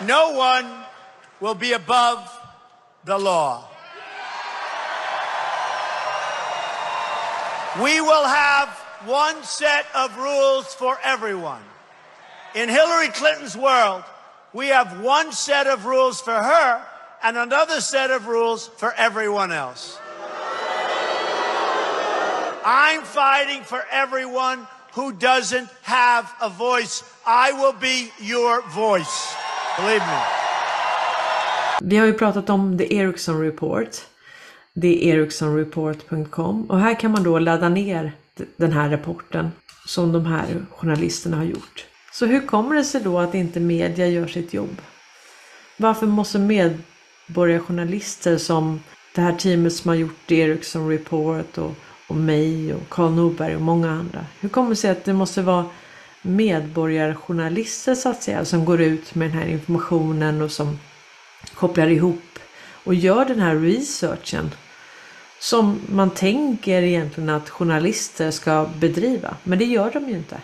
No 0.06 0.32
one 0.32 0.72
will 1.40 1.56
be 1.56 1.74
above 1.74 2.30
the 3.06 3.18
law. 3.18 3.68
We 7.82 8.00
will 8.00 8.24
have 8.24 8.70
one 9.06 9.44
set 9.44 9.86
of 9.96 10.18
rules 10.18 10.74
for 10.74 10.98
everyone. 11.04 11.62
In 12.54 12.70
Hillary 12.70 13.10
Clinton's 13.10 13.58
world, 13.58 14.04
we 14.54 14.68
have 14.68 15.02
one 15.02 15.32
set 15.32 15.68
of 15.68 15.86
rules 15.86 16.22
for 16.22 16.34
her 16.34 16.86
and 17.24 17.38
another 17.38 17.82
set 17.82 18.12
of 18.12 18.28
rules 18.28 18.68
for 18.68 18.94
everyone 18.94 19.52
else. 19.52 20.00
I'm 22.64 23.02
fighting 23.04 23.64
for 23.64 23.84
everyone 23.92 24.68
who 24.94 25.12
doesn't 25.12 25.70
have 25.84 26.32
a 26.42 26.50
voice. 26.50 27.04
I 27.26 27.52
will 27.52 27.74
be 27.74 28.12
your 28.22 28.62
voice. 28.70 29.36
Believe 29.78 30.06
me. 30.06 30.20
Vi 31.82 31.98
har 31.98 32.06
ju 32.06 32.14
pratat 32.14 32.50
om 32.50 32.78
The 32.78 32.96
Ericsson 32.96 33.42
Report. 33.42 33.90
Det 34.74 35.10
är 35.10 35.16
ericssonreport.com 35.16 36.66
och 36.70 36.80
här 36.80 37.00
kan 37.00 37.12
man 37.12 37.24
då 37.24 37.40
ladda 37.40 37.70
ner 37.70 38.12
den 38.58 38.72
här 38.72 38.90
rapporten 38.90 39.52
som 39.86 40.12
de 40.12 40.26
här 40.26 40.46
journalisterna 40.70 41.38
har 41.38 41.44
gjort. 41.44 41.86
Så 42.12 42.26
hur 42.26 42.42
kommer 42.42 42.76
det 42.76 42.84
sig 42.84 43.02
då 43.02 43.20
att 43.20 43.36
inte 43.36 43.60
media 43.60 44.08
gör 44.08 44.28
sitt 44.28 44.54
jobb? 44.54 44.82
Varför 45.78 46.06
måste 46.06 46.40
medborgarjournalister 46.40 48.38
som 48.38 48.80
det 49.16 49.22
här 49.22 49.34
teamet 49.34 49.74
som 49.74 49.90
har 49.90 49.96
gjort 49.96 50.32
Ericsson 50.32 50.90
Report 50.90 51.58
och, 51.58 51.72
och 52.08 52.16
mig 52.16 52.74
och 52.74 52.90
Karl 52.90 53.12
Norberg 53.12 53.56
och 53.56 53.62
många 53.62 53.92
andra. 53.92 54.26
Hur 54.40 54.50
kommer 54.50 54.70
det 54.70 54.76
sig 54.76 54.92
att 54.92 55.06
det 55.06 55.14
måste 55.14 55.42
vara 55.42 55.66
medborgarjournalister 56.26 57.96
så 57.96 58.10
att 58.10 58.24
säga 58.24 58.46
som 58.46 58.66
går 58.66 58.82
ut 58.82 59.16
med 59.16 59.30
den 59.30 59.38
här 59.38 59.48
informationen 59.48 60.42
och 60.42 60.52
som 60.52 60.80
kopplar 61.54 61.88
ihop 61.88 62.40
och 62.84 62.94
gör 62.94 63.26
den 63.26 63.40
här 63.40 63.56
researchen 63.56 64.52
som 65.40 65.82
man 65.90 66.10
tänker 66.10 66.82
egentligen 66.82 67.30
att 67.30 67.50
journalister 67.50 68.32
ska 68.32 68.70
bedriva. 68.80 69.38
Men 69.44 69.60
det 69.60 69.66
gör 69.66 69.92
de 69.92 70.10
ju 70.10 70.16
inte. 70.16 70.42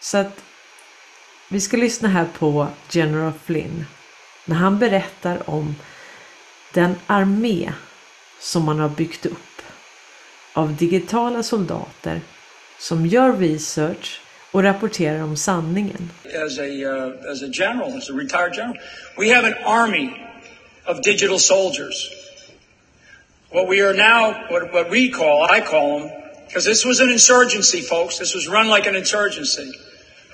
Så 0.00 0.18
att 0.18 0.42
vi 1.48 1.60
ska 1.60 1.76
lyssna 1.76 2.08
här 2.08 2.26
på 2.38 2.66
General 2.90 3.32
Flynn 3.44 3.86
när 4.44 4.56
han 4.56 4.78
berättar 4.78 5.50
om 5.50 5.74
den 6.74 6.94
armé 7.06 7.72
som 8.40 8.64
man 8.64 8.78
har 8.78 8.88
byggt 8.88 9.26
upp 9.26 9.62
av 10.52 10.76
digitala 10.76 11.42
soldater 11.42 12.20
som 12.78 13.06
gör 13.06 13.32
research 13.32 14.20
och 14.52 14.62
rapporterar 14.62 15.22
om 15.22 15.36
sanningen. 15.36 16.10
As 16.24 16.58
a, 16.58 16.62
uh, 16.62 17.30
as 17.32 17.42
a 17.42 17.48
general, 17.48 17.96
as 17.96 18.10
a 18.10 18.12
retired 18.12 18.54
general, 18.54 18.76
we 19.16 19.28
have 19.34 19.44
an 19.44 19.54
army 19.64 20.16
of 20.86 21.02
digital 21.02 21.38
soldiers. 21.38 22.10
What 23.50 23.68
we 23.68 23.80
are 23.80 23.94
now, 23.94 24.32
what, 24.50 24.72
what 24.72 24.90
we 24.90 25.10
call, 25.10 25.46
I 25.50 25.60
call 25.60 26.00
them, 26.00 26.10
because 26.46 26.64
this 26.64 26.84
was 26.84 27.00
an 27.00 27.10
insurgency, 27.10 27.80
folks. 27.80 28.18
This 28.18 28.34
was 28.34 28.48
run 28.48 28.68
like 28.68 28.86
an 28.86 28.96
insurgency. 28.96 29.72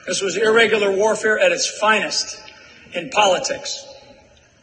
This 0.07 0.21
was 0.21 0.37
irregular 0.37 0.91
warfare 0.91 1.39
at 1.39 1.53
its 1.53 1.67
finest 1.67 2.41
in 2.93 3.11
politics. 3.11 3.85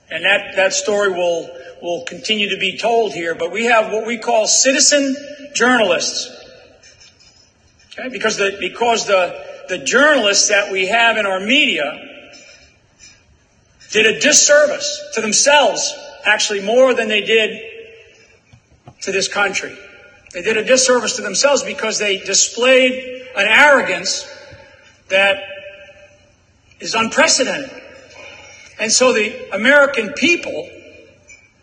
And 0.10 0.24
that, 0.24 0.56
that 0.56 0.74
story 0.74 1.12
will, 1.12 1.50
will 1.82 2.04
continue 2.04 2.50
to 2.50 2.58
be 2.58 2.78
told 2.78 3.14
here. 3.14 3.36
But 3.36 3.52
we 3.52 3.66
have 3.66 3.92
what 3.92 4.06
we 4.06 4.18
call 4.18 4.48
citizen 4.48 5.16
journalists. 5.54 6.41
Okay? 8.02 8.10
Because 8.10 8.38
the, 8.38 8.58
because 8.60 9.06
the, 9.06 9.46
the 9.70 9.78
journalists 9.78 10.50
that 10.50 10.72
we 10.72 10.88
have 10.88 11.18
in 11.18 11.26
our 11.26 11.40
media 11.40 12.08
did 13.92 14.06
a 14.06 14.20
disservice 14.20 15.12
to 15.14 15.22
themselves, 15.22 15.94
actually 16.26 16.62
more 16.62 16.94
than 16.94 17.08
they 17.08 17.22
did 17.22 17.62
to 19.02 19.12
this 19.12 19.28
country. 19.28 19.76
They 20.34 20.42
did 20.42 20.58
a 20.58 20.64
disservice 20.64 21.18
to 21.18 21.22
themselves 21.22 21.64
because 21.64 22.00
they 22.00 22.18
displayed 22.18 23.28
an 23.36 23.48
arrogance 23.48 24.28
that 25.10 25.44
is 26.80 26.96
unprecedented. 26.96 27.70
And 28.80 28.92
so 28.92 29.14
the 29.14 29.54
American 29.54 30.14
people 30.14 30.70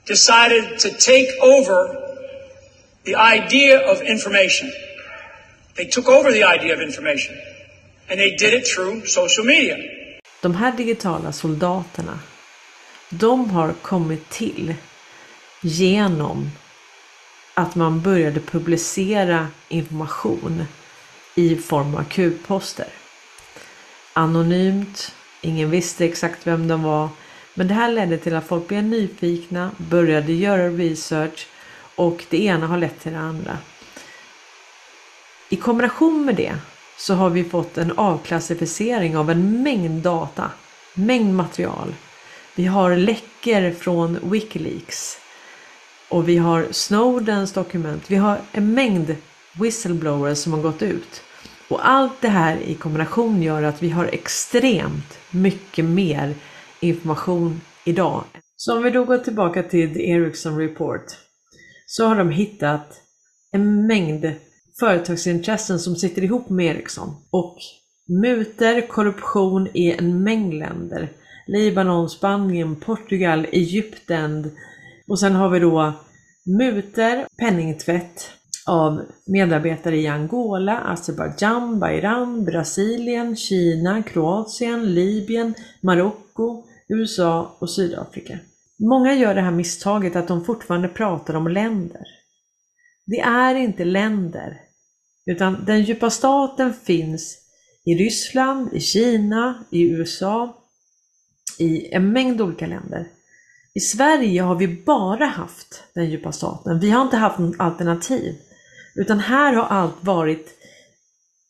decided 0.05 0.79
to 0.81 0.91
take 0.91 1.31
over 1.41 2.05
the 3.05 3.17
idea 3.17 3.79
of 3.79 4.03
information. 4.03 4.71
They 5.79 5.87
took 5.87 6.09
over 6.09 6.33
the 6.33 6.45
idea 6.45 6.75
of 6.75 6.83
information. 6.83 7.35
And 8.11 8.19
they 8.19 8.31
did 8.31 8.55
it 8.55 8.67
through 8.67 9.07
social 9.07 9.47
media. 9.47 9.77
De 10.41 10.55
här 10.55 10.73
digitala 10.73 11.33
soldaterna, 11.33 12.19
de 13.09 13.51
har 13.51 13.73
kommit 13.73 14.31
till 14.31 14.75
genom 15.61 16.51
att 17.55 17.75
man 17.75 18.01
började 18.01 18.41
publicera 18.41 19.49
information 19.69 20.65
i 21.35 21.57
form 21.57 21.95
av 21.95 22.05
kuposter. 22.05 22.89
Anonymt, 24.13 25.15
ingen 25.41 25.71
visste 25.71 26.05
exakt 26.05 26.47
vem 26.47 26.69
de 26.69 26.83
var, 26.83 27.09
Men 27.59 27.69
det 27.69 27.75
här 27.75 27.93
ledde 27.93 28.19
till 28.19 28.35
att 28.35 28.47
folk 28.47 28.69
blev 28.69 28.83
nyfikna, 28.83 29.71
började 29.77 30.33
göra 30.33 30.69
research 30.69 31.47
och 31.95 32.25
det 32.31 32.45
ena 32.45 32.67
har 32.67 32.79
lett 32.79 33.01
till 33.01 33.13
det 33.13 33.19
andra. 33.19 33.59
I 35.51 35.57
kombination 35.57 36.25
med 36.25 36.35
det 36.35 36.55
så 36.99 37.15
har 37.15 37.31
vi 37.31 37.45
fått 37.45 37.79
en 37.79 37.93
avklassificering 37.97 39.17
av 39.17 39.31
en 39.31 39.63
mängd 39.63 40.03
data, 40.03 40.51
mängd 40.95 41.35
material. 41.35 41.95
Vi 42.57 42.67
har 42.67 42.97
läckor 42.97 43.71
från 43.71 44.31
Wikileaks 44.31 45.19
och 46.09 46.29
vi 46.29 46.37
har 46.37 46.67
Snowdens 46.71 47.53
dokument. 47.53 48.11
Vi 48.11 48.17
har 48.17 48.41
en 48.53 48.75
mängd 48.75 49.17
whistleblowers 49.53 50.39
som 50.39 50.53
har 50.53 50.61
gått 50.61 50.83
ut. 50.83 51.23
Och 51.69 51.89
allt 51.89 52.21
det 52.21 52.29
här 52.29 52.57
i 52.57 52.75
kombination 52.75 53.43
gör 53.43 53.63
att 53.63 53.83
vi 53.83 53.91
har 53.91 54.07
extremt 54.07 55.19
mycket 55.31 55.85
mer 55.85 56.35
information 56.81 57.61
idag. 57.85 58.25
Så 58.57 58.77
om 58.77 58.83
vi 58.83 58.91
då 58.91 59.05
går 59.05 59.19
tillbaka 59.19 59.63
till 59.63 60.01
Ericsson 60.01 60.59
Report 60.59 61.05
så 61.87 62.07
har 62.07 62.17
de 62.17 62.31
hittat 62.31 63.01
en 63.53 63.87
mängd 63.87 64.35
företagsintressen 64.81 65.79
som 65.79 65.97
sitter 65.97 66.25
ihop 66.25 66.49
med 66.49 66.67
Ericsson 66.67 67.17
och 67.31 67.57
muter, 68.09 68.89
korruption 68.89 69.69
i 69.75 69.93
en 69.93 70.23
mängd 70.23 70.55
länder. 70.55 71.13
Libanon, 71.47 72.09
Spanien, 72.11 72.77
Portugal, 72.77 73.47
Egypten 73.53 74.51
och 75.09 75.19
sen 75.19 75.35
har 75.35 75.49
vi 75.49 75.59
då 75.59 75.93
muter, 76.59 77.27
penningtvätt 77.39 78.31
av 78.67 79.03
medarbetare 79.27 79.97
i 79.97 80.07
Angola, 80.07 80.79
Azerbajdzjan, 80.79 81.81
Bahrain, 81.81 82.45
Brasilien, 82.45 83.37
Kina, 83.37 84.03
Kroatien, 84.03 84.95
Libyen, 84.95 85.55
Marocko, 85.81 86.65
USA 86.89 87.57
och 87.59 87.71
Sydafrika. 87.71 88.39
Många 88.79 89.15
gör 89.15 89.35
det 89.35 89.41
här 89.41 89.51
misstaget 89.51 90.17
att 90.17 90.29
de 90.29 90.45
fortfarande 90.45 90.89
pratar 90.89 91.35
om 91.35 91.49
länder. 91.49 92.03
Det 93.07 93.21
är 93.21 93.55
inte 93.55 93.85
länder, 93.85 94.61
utan 95.29 95.65
den 95.65 95.83
djupa 95.83 96.11
staten 96.11 96.75
finns 96.75 97.39
i 97.85 97.95
Ryssland, 97.95 98.75
i 98.75 98.81
Kina, 98.81 99.65
i 99.71 99.83
USA, 99.83 100.57
i 101.59 101.95
en 101.95 102.13
mängd 102.13 102.41
olika 102.41 102.67
länder. 102.67 103.09
I 103.75 103.81
Sverige 103.81 104.43
har 104.43 104.55
vi 104.55 104.69
bara 104.69 105.25
haft 105.27 105.83
den 105.95 106.11
djupa 106.11 106.33
staten. 106.33 106.81
Vi 106.81 106.91
har 106.91 107.03
inte 107.03 107.17
haft 107.17 107.39
något 107.39 107.57
alternativ. 107.59 108.35
Utan 108.95 109.21
här 109.21 109.53
har 109.53 109.65
allt 109.65 110.05
varit 110.05 110.49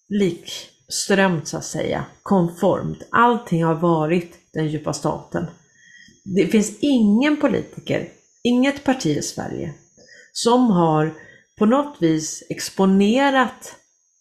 likströmt 0.08 1.48
så 1.48 1.56
att 1.56 1.64
säga, 1.64 2.04
konformt. 2.22 3.02
Allting 3.10 3.64
har 3.64 3.74
varit 3.74 4.52
den 4.52 4.68
djupa 4.68 4.92
staten. 4.92 5.46
Det 6.24 6.46
finns 6.46 6.78
ingen 6.80 7.36
politiker, 7.36 8.08
inget 8.42 8.84
parti 8.84 9.06
i 9.06 9.22
Sverige 9.22 9.74
som 10.32 10.70
har 10.70 11.14
på 11.58 11.66
något 11.66 11.96
vis 12.00 12.42
exponerat 12.48 13.74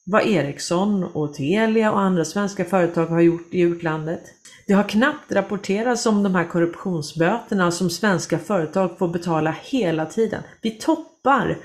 vad 0.05 0.27
Ericsson 0.27 1.03
och 1.03 1.33
Telia 1.33 1.91
och 1.91 1.99
andra 1.99 2.25
svenska 2.25 2.65
företag 2.65 3.05
har 3.05 3.21
gjort 3.21 3.53
i 3.53 3.59
utlandet. 3.59 4.21
Det 4.67 4.73
har 4.73 4.89
knappt 4.89 5.31
rapporterats 5.31 6.05
om 6.05 6.23
de 6.23 6.35
här 6.35 6.47
korruptionsböterna 6.47 7.71
som 7.71 7.89
svenska 7.89 8.39
företag 8.39 8.97
får 8.97 9.07
betala 9.07 9.55
hela 9.61 10.05
tiden. 10.05 10.43
Vi 10.61 10.71
toppar, 10.71 11.57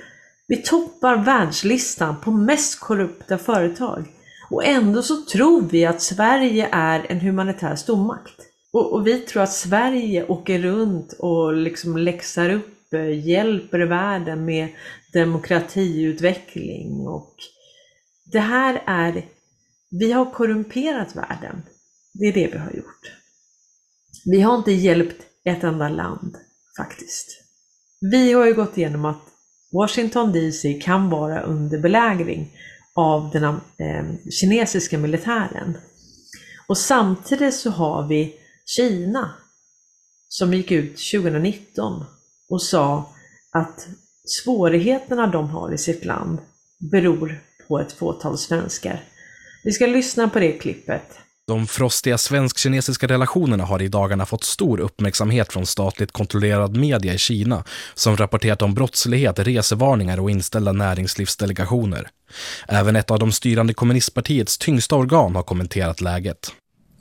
vi 0.48 0.56
toppar 0.56 1.16
världslistan 1.16 2.16
på 2.20 2.30
mest 2.30 2.80
korrupta 2.80 3.38
företag. 3.38 4.06
Och 4.50 4.64
ändå 4.64 5.02
så 5.02 5.16
tror 5.16 5.62
vi 5.62 5.86
att 5.86 6.02
Sverige 6.02 6.68
är 6.72 7.06
en 7.08 7.20
humanitär 7.20 7.76
stormakt. 7.76 8.40
Och, 8.72 8.92
och 8.92 9.06
vi 9.06 9.18
tror 9.18 9.42
att 9.42 9.52
Sverige 9.52 10.26
åker 10.26 10.58
runt 10.58 11.12
och 11.12 11.52
liksom 11.52 11.96
läxar 11.96 12.50
upp, 12.50 12.68
hjälper 12.98 13.78
världen 13.78 14.44
med 14.44 14.68
demokratiutveckling 15.12 17.08
och 17.08 17.34
det 18.24 18.40
här 18.40 18.82
är, 18.86 19.26
vi 19.90 20.12
har 20.12 20.32
korrumperat 20.32 21.16
världen. 21.16 21.62
Det 22.12 22.26
är 22.26 22.32
det 22.32 22.46
vi 22.52 22.58
har 22.58 22.72
gjort. 22.72 23.12
Vi 24.24 24.40
har 24.40 24.56
inte 24.56 24.72
hjälpt 24.72 25.22
ett 25.44 25.64
enda 25.64 25.88
land 25.88 26.36
faktiskt. 26.76 27.28
Vi 28.00 28.32
har 28.32 28.46
ju 28.46 28.54
gått 28.54 28.78
igenom 28.78 29.04
att 29.04 29.22
Washington 29.72 30.32
DC 30.32 30.80
kan 30.80 31.10
vara 31.10 31.42
under 31.42 31.78
belägring 31.78 32.56
av 32.94 33.30
den 33.30 33.44
eh, 33.44 34.30
kinesiska 34.40 34.98
militären. 34.98 35.78
Och 36.68 36.78
samtidigt 36.78 37.54
så 37.54 37.70
har 37.70 38.08
vi 38.08 38.34
Kina 38.66 39.34
som 40.28 40.54
gick 40.54 40.70
ut 40.70 40.90
2019 41.12 42.04
och 42.52 42.62
sa 42.62 43.10
att 43.52 43.86
svårigheterna 44.24 45.26
de 45.26 45.50
har 45.50 45.74
i 45.74 45.78
sitt 45.78 46.04
land 46.04 46.38
beror 46.92 47.40
på 47.68 47.80
ett 47.80 47.92
fåtal 47.92 48.38
svenskar. 48.38 49.04
Vi 49.64 49.72
ska 49.72 49.86
lyssna 49.86 50.28
på 50.28 50.38
det 50.38 50.52
klippet. 50.52 51.02
De 51.46 51.66
frostiga 51.66 52.18
svensk-kinesiska 52.18 53.06
relationerna 53.06 53.64
har 53.64 53.82
i 53.82 53.88
dagarna 53.88 54.26
fått 54.26 54.44
stor 54.44 54.80
uppmärksamhet 54.80 55.52
från 55.52 55.66
statligt 55.66 56.12
kontrollerad 56.12 56.76
media 56.76 57.14
i 57.14 57.18
Kina 57.18 57.64
som 57.94 58.16
rapporterat 58.16 58.62
om 58.62 58.74
brottslighet, 58.74 59.38
resevarningar 59.38 60.20
och 60.20 60.30
inställda 60.30 60.72
näringslivsdelegationer. 60.72 62.08
Även 62.68 62.96
ett 62.96 63.10
av 63.10 63.18
de 63.18 63.32
styrande 63.32 63.74
kommunistpartiets 63.74 64.58
tyngsta 64.58 64.96
organ 64.96 65.36
har 65.36 65.42
kommenterat 65.42 66.00
läget. 66.00 66.52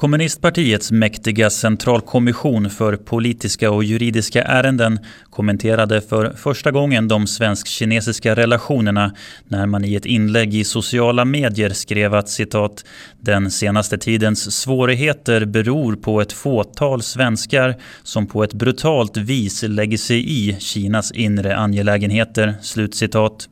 Kommunistpartiets 0.02 0.92
mäktiga 0.92 1.50
centralkommission 1.50 2.70
för 2.70 2.96
politiska 2.96 3.72
och 3.72 3.84
juridiska 3.84 4.44
ärenden 4.44 5.00
kommenterade 5.30 6.02
för 6.02 6.34
första 6.36 6.72
gången 6.72 7.08
de 7.08 7.28
svensk-kinesiska 7.28 8.36
relationerna 8.36 9.16
när 9.48 9.66
man 9.66 9.86
i 9.86 9.96
ett 9.96 10.06
inlägg 10.06 10.56
i 10.56 10.64
sociala 10.64 11.26
medier 11.26 11.70
skrev 11.70 12.14
att 12.14 12.30
citat 12.30 12.86
“den 13.20 13.52
senaste 13.52 13.98
tidens 13.98 14.56
svårigheter 14.62 15.46
beror 15.46 15.96
på 15.96 16.22
ett 16.22 16.34
fåtal 16.34 17.02
svenskar 17.02 17.76
som 18.04 18.28
på 18.28 18.44
ett 18.44 18.54
brutalt 18.54 19.18
vis 19.18 19.64
lägger 19.64 19.98
sig 19.98 20.50
i 20.50 20.56
Kinas 20.60 21.12
inre 21.12 21.56
angelägenheter”. 21.56 22.56
Slutcitat. 22.62 23.48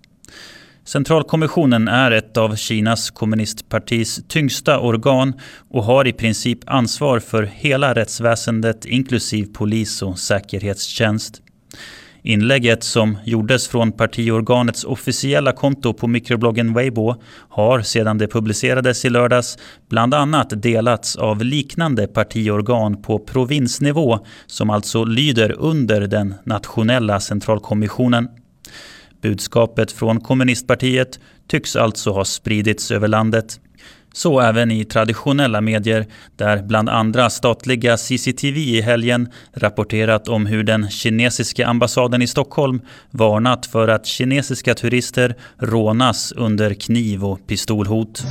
Centralkommissionen 0.89 1.87
är 1.87 2.11
ett 2.11 2.37
av 2.37 2.55
Kinas 2.55 3.09
kommunistpartis 3.09 4.21
tyngsta 4.27 4.79
organ 4.79 5.33
och 5.69 5.83
har 5.83 6.07
i 6.07 6.13
princip 6.13 6.59
ansvar 6.65 7.19
för 7.19 7.43
hela 7.43 7.93
rättsväsendet 7.93 8.85
inklusive 8.85 9.47
polis 9.47 10.01
och 10.01 10.19
säkerhetstjänst. 10.19 11.41
Inlägget 12.21 12.83
som 12.83 13.17
gjordes 13.23 13.67
från 13.67 13.91
partiorganets 13.91 14.83
officiella 14.83 15.51
konto 15.51 15.93
på 15.93 16.07
mikrobloggen 16.07 16.73
Weibo 16.73 17.15
har 17.49 17.81
sedan 17.81 18.17
det 18.17 18.27
publicerades 18.27 19.05
i 19.05 19.09
lördags 19.09 19.57
bland 19.89 20.13
annat 20.13 20.61
delats 20.61 21.15
av 21.15 21.43
liknande 21.43 22.07
partiorgan 22.07 23.01
på 23.01 23.19
provinsnivå 23.19 24.19
som 24.47 24.69
alltså 24.69 25.03
lyder 25.03 25.55
under 25.59 26.01
den 26.01 26.33
nationella 26.43 27.19
centralkommissionen. 27.19 28.27
Budskapet 29.21 29.91
från 29.91 30.21
kommunistpartiet 30.21 31.19
tycks 31.47 31.75
alltså 31.75 32.11
ha 32.11 32.25
spridits 32.25 32.91
över 32.91 33.07
landet. 33.07 33.59
Så 34.19 34.39
även 34.39 34.71
i 34.71 34.85
traditionella 34.85 35.61
medier 35.61 36.05
där 36.35 36.61
bland 36.63 36.89
andra 36.89 37.29
statliga 37.29 37.97
CCTV 37.97 38.59
i 38.59 38.81
helgen 38.81 39.29
rapporterat 39.53 40.27
om 40.27 40.45
hur 40.45 40.63
den 40.63 40.89
kinesiska 40.89 41.67
ambassaden 41.67 42.21
i 42.21 42.27
Stockholm 42.27 42.81
varnat 43.11 43.65
för 43.65 43.87
att 43.87 44.05
kinesiska 44.05 44.75
turister 44.75 45.35
rånas 45.57 46.31
under 46.31 46.73
kniv 46.73 47.25
och 47.25 47.47
pistolhot. 47.47 48.23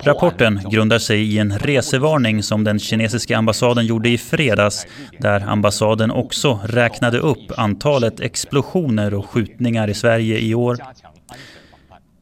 Rapporten 0.04 0.60
grundar 0.70 0.98
sig 0.98 1.22
i 1.22 1.38
en 1.38 1.58
resevarning 1.58 2.42
som 2.42 2.64
den 2.64 2.78
kinesiska 2.78 3.38
ambassaden 3.38 3.86
gjorde 3.86 4.08
i 4.08 4.18
fredags 4.18 4.86
där 5.18 5.48
ambassaden 5.48 6.10
också 6.10 6.60
räknade 6.64 7.18
upp 7.18 7.52
antalet 7.56 8.20
explosioner 8.20 9.14
och 9.14 9.26
skjutningar 9.30 9.85
i 9.90 9.94
Sverige 9.94 10.38
i 10.38 10.54
år. 10.54 10.76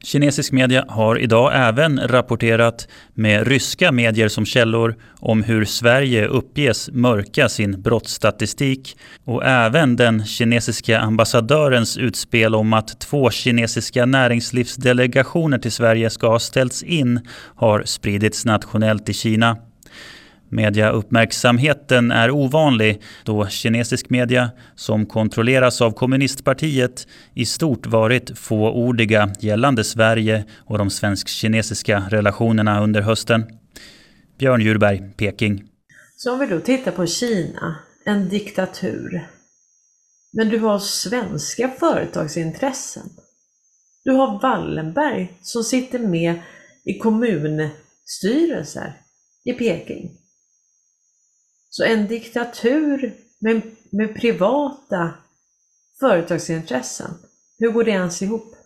Kinesisk 0.04 0.52
media 0.52 0.84
har 0.88 1.18
idag 1.18 1.52
även 1.54 2.00
rapporterat 2.08 2.88
med 3.14 3.46
ryska 3.46 3.92
medier 3.92 4.28
som 4.28 4.46
källor 4.46 4.94
om 5.20 5.42
hur 5.42 5.64
Sverige 5.64 6.26
uppges 6.26 6.90
mörka 6.92 7.48
sin 7.48 7.82
brottsstatistik 7.82 8.96
och 9.24 9.44
även 9.44 9.96
den 9.96 10.24
kinesiska 10.24 11.00
ambassadörens 11.00 11.96
utspel 11.96 12.54
om 12.54 12.72
att 12.72 13.00
två 13.00 13.30
kinesiska 13.30 14.06
näringslivsdelegationer 14.06 15.58
till 15.58 15.72
Sverige 15.72 16.10
ska 16.10 16.28
ha 16.28 16.38
ställts 16.38 16.82
in 16.82 17.20
har 17.56 17.82
spridits 17.84 18.44
nationellt 18.44 19.08
i 19.08 19.14
Kina. 19.14 19.56
Mediauppmärksamheten 20.54 22.10
är 22.10 22.30
ovanlig 22.30 23.02
då 23.24 23.46
kinesisk 23.48 24.10
media, 24.10 24.50
som 24.74 25.06
kontrolleras 25.06 25.80
av 25.80 25.90
kommunistpartiet, 25.90 27.06
i 27.34 27.44
stort 27.46 27.86
varit 27.86 28.38
fåordiga 28.38 29.32
gällande 29.40 29.84
Sverige 29.84 30.44
och 30.64 30.78
de 30.78 30.90
svensk-kinesiska 30.90 32.02
relationerna 32.10 32.82
under 32.82 33.00
hösten. 33.00 33.44
Björn 34.38 34.60
Djurberg, 34.60 35.02
Peking. 35.16 35.64
Så 36.16 36.32
om 36.32 36.38
vi 36.38 36.46
då 36.46 36.60
tittar 36.60 36.90
på 36.90 37.06
Kina, 37.06 37.76
en 38.04 38.28
diktatur. 38.28 39.26
Men 40.32 40.48
du 40.48 40.58
har 40.58 40.78
svenska 40.78 41.68
företagsintressen. 41.68 43.10
Du 44.04 44.12
har 44.12 44.42
Wallenberg 44.42 45.38
som 45.42 45.64
sitter 45.64 45.98
med 45.98 46.42
i 46.84 46.98
kommunstyrelser 46.98 48.92
i 49.44 49.52
Peking. 49.52 50.23
Så 51.76 51.84
en 51.84 52.06
diktatur 52.06 53.14
med, 53.38 53.62
med 53.90 54.14
privata 54.14 55.14
företagsintressen, 56.00 57.10
hur 57.58 57.70
går 57.70 57.84
det 57.84 57.90
ens 57.90 58.22
ihop? 58.22 58.56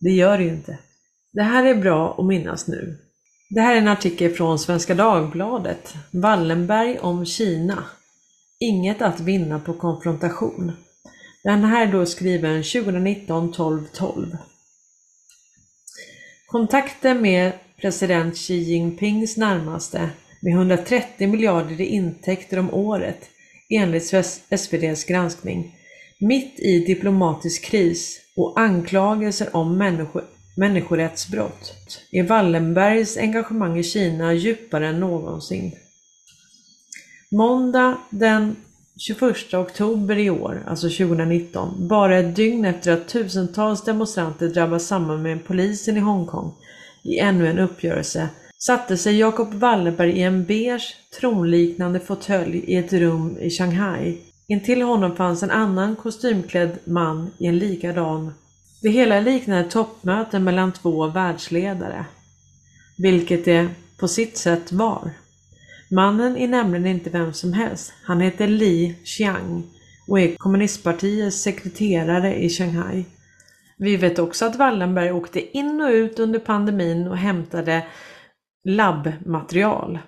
Det 0.00 0.10
gör 0.10 0.38
det 0.38 0.44
ju 0.44 0.50
inte. 0.50 0.78
Det 1.32 1.42
här 1.42 1.64
är 1.64 1.74
bra 1.74 2.14
att 2.18 2.26
minnas 2.26 2.68
nu. 2.68 2.98
Det 3.50 3.60
här 3.60 3.74
är 3.74 3.78
en 3.78 3.88
artikel 3.88 4.34
från 4.34 4.58
Svenska 4.58 4.94
Dagbladet. 4.94 5.94
Wallenberg 6.10 6.98
om 6.98 7.26
Kina. 7.26 7.84
Inget 8.60 9.02
att 9.02 9.20
vinna 9.20 9.60
på 9.60 9.74
konfrontation. 9.74 10.72
Den 11.44 11.64
här 11.64 11.86
är 11.86 11.92
då 11.92 12.06
skriven 12.06 12.62
2019 12.62 13.52
12 13.52 13.86
12. 13.92 14.36
Kontakter 16.46 17.14
med 17.14 17.52
president 17.80 18.36
Xi 18.36 18.54
Jinpings 18.54 19.36
närmaste 19.36 20.10
med 20.44 20.52
130 20.52 21.28
miljarder 21.28 21.80
i 21.80 21.86
intäkter 21.86 22.58
om 22.58 22.74
året 22.74 23.30
enligt 23.70 24.14
SVDs 24.50 25.04
granskning. 25.04 25.76
Mitt 26.20 26.60
i 26.60 26.84
diplomatisk 26.84 27.64
kris 27.64 28.20
och 28.36 28.60
anklagelser 28.60 29.56
om 29.56 29.78
människo 29.78 30.20
människorättsbrott 30.56 31.74
är 32.10 32.22
Wallenbergs 32.22 33.16
engagemang 33.16 33.78
i 33.78 33.82
Kina 33.82 34.34
djupare 34.34 34.88
än 34.88 35.00
någonsin. 35.00 35.72
Måndag 37.30 37.98
den 38.10 38.56
21 38.96 39.54
oktober 39.54 40.18
i 40.18 40.30
år, 40.30 40.64
alltså 40.66 40.88
2019, 40.88 41.88
bara 41.88 42.18
ett 42.18 42.36
dygn 42.36 42.64
efter 42.64 42.92
att 42.92 43.08
tusentals 43.08 43.84
demonstranter 43.84 44.48
drabbas 44.48 44.86
samman 44.86 45.22
med 45.22 45.44
polisen 45.44 45.96
i 45.96 46.00
Hongkong 46.00 46.54
i 47.02 47.18
ännu 47.18 47.48
en 47.48 47.58
uppgörelse, 47.58 48.28
satte 48.66 48.96
sig 48.96 49.18
Jacob 49.18 49.54
Wallenberg 49.54 50.10
i 50.10 50.22
en 50.22 50.44
beige 50.44 50.96
tronliknande 51.20 52.00
fåtölj 52.00 52.58
i 52.58 52.76
ett 52.76 52.92
rum 52.92 53.38
i 53.40 53.50
Shanghai. 53.50 54.18
Intill 54.46 54.82
honom 54.82 55.16
fanns 55.16 55.42
en 55.42 55.50
annan 55.50 55.96
kostymklädd 55.96 56.78
man 56.84 57.30
i 57.38 57.46
en 57.46 57.58
likadan. 57.58 58.34
Det 58.82 58.88
hela 58.88 59.20
liknade 59.20 59.60
ett 59.60 59.70
toppmöte 59.70 60.38
mellan 60.38 60.72
två 60.72 61.06
världsledare. 61.06 62.04
Vilket 62.98 63.44
det 63.44 63.68
på 63.98 64.08
sitt 64.08 64.36
sätt 64.36 64.72
var. 64.72 65.10
Mannen 65.90 66.36
är 66.36 66.48
nämligen 66.48 66.86
inte 66.86 67.10
vem 67.10 67.32
som 67.32 67.52
helst. 67.52 67.92
Han 68.04 68.20
heter 68.20 68.46
Li 68.46 68.94
Xiang 69.04 69.62
och 70.08 70.20
är 70.20 70.36
kommunistpartiets 70.36 71.42
sekreterare 71.42 72.34
i 72.34 72.50
Shanghai. 72.50 73.04
Vi 73.76 73.96
vet 73.96 74.18
också 74.18 74.44
att 74.44 74.56
Wallenberg 74.56 75.12
åkte 75.12 75.56
in 75.56 75.80
och 75.80 75.90
ut 75.90 76.18
under 76.18 76.38
pandemin 76.38 77.08
och 77.08 77.16
hämtade 77.16 77.82
labbmaterial. 78.64 79.98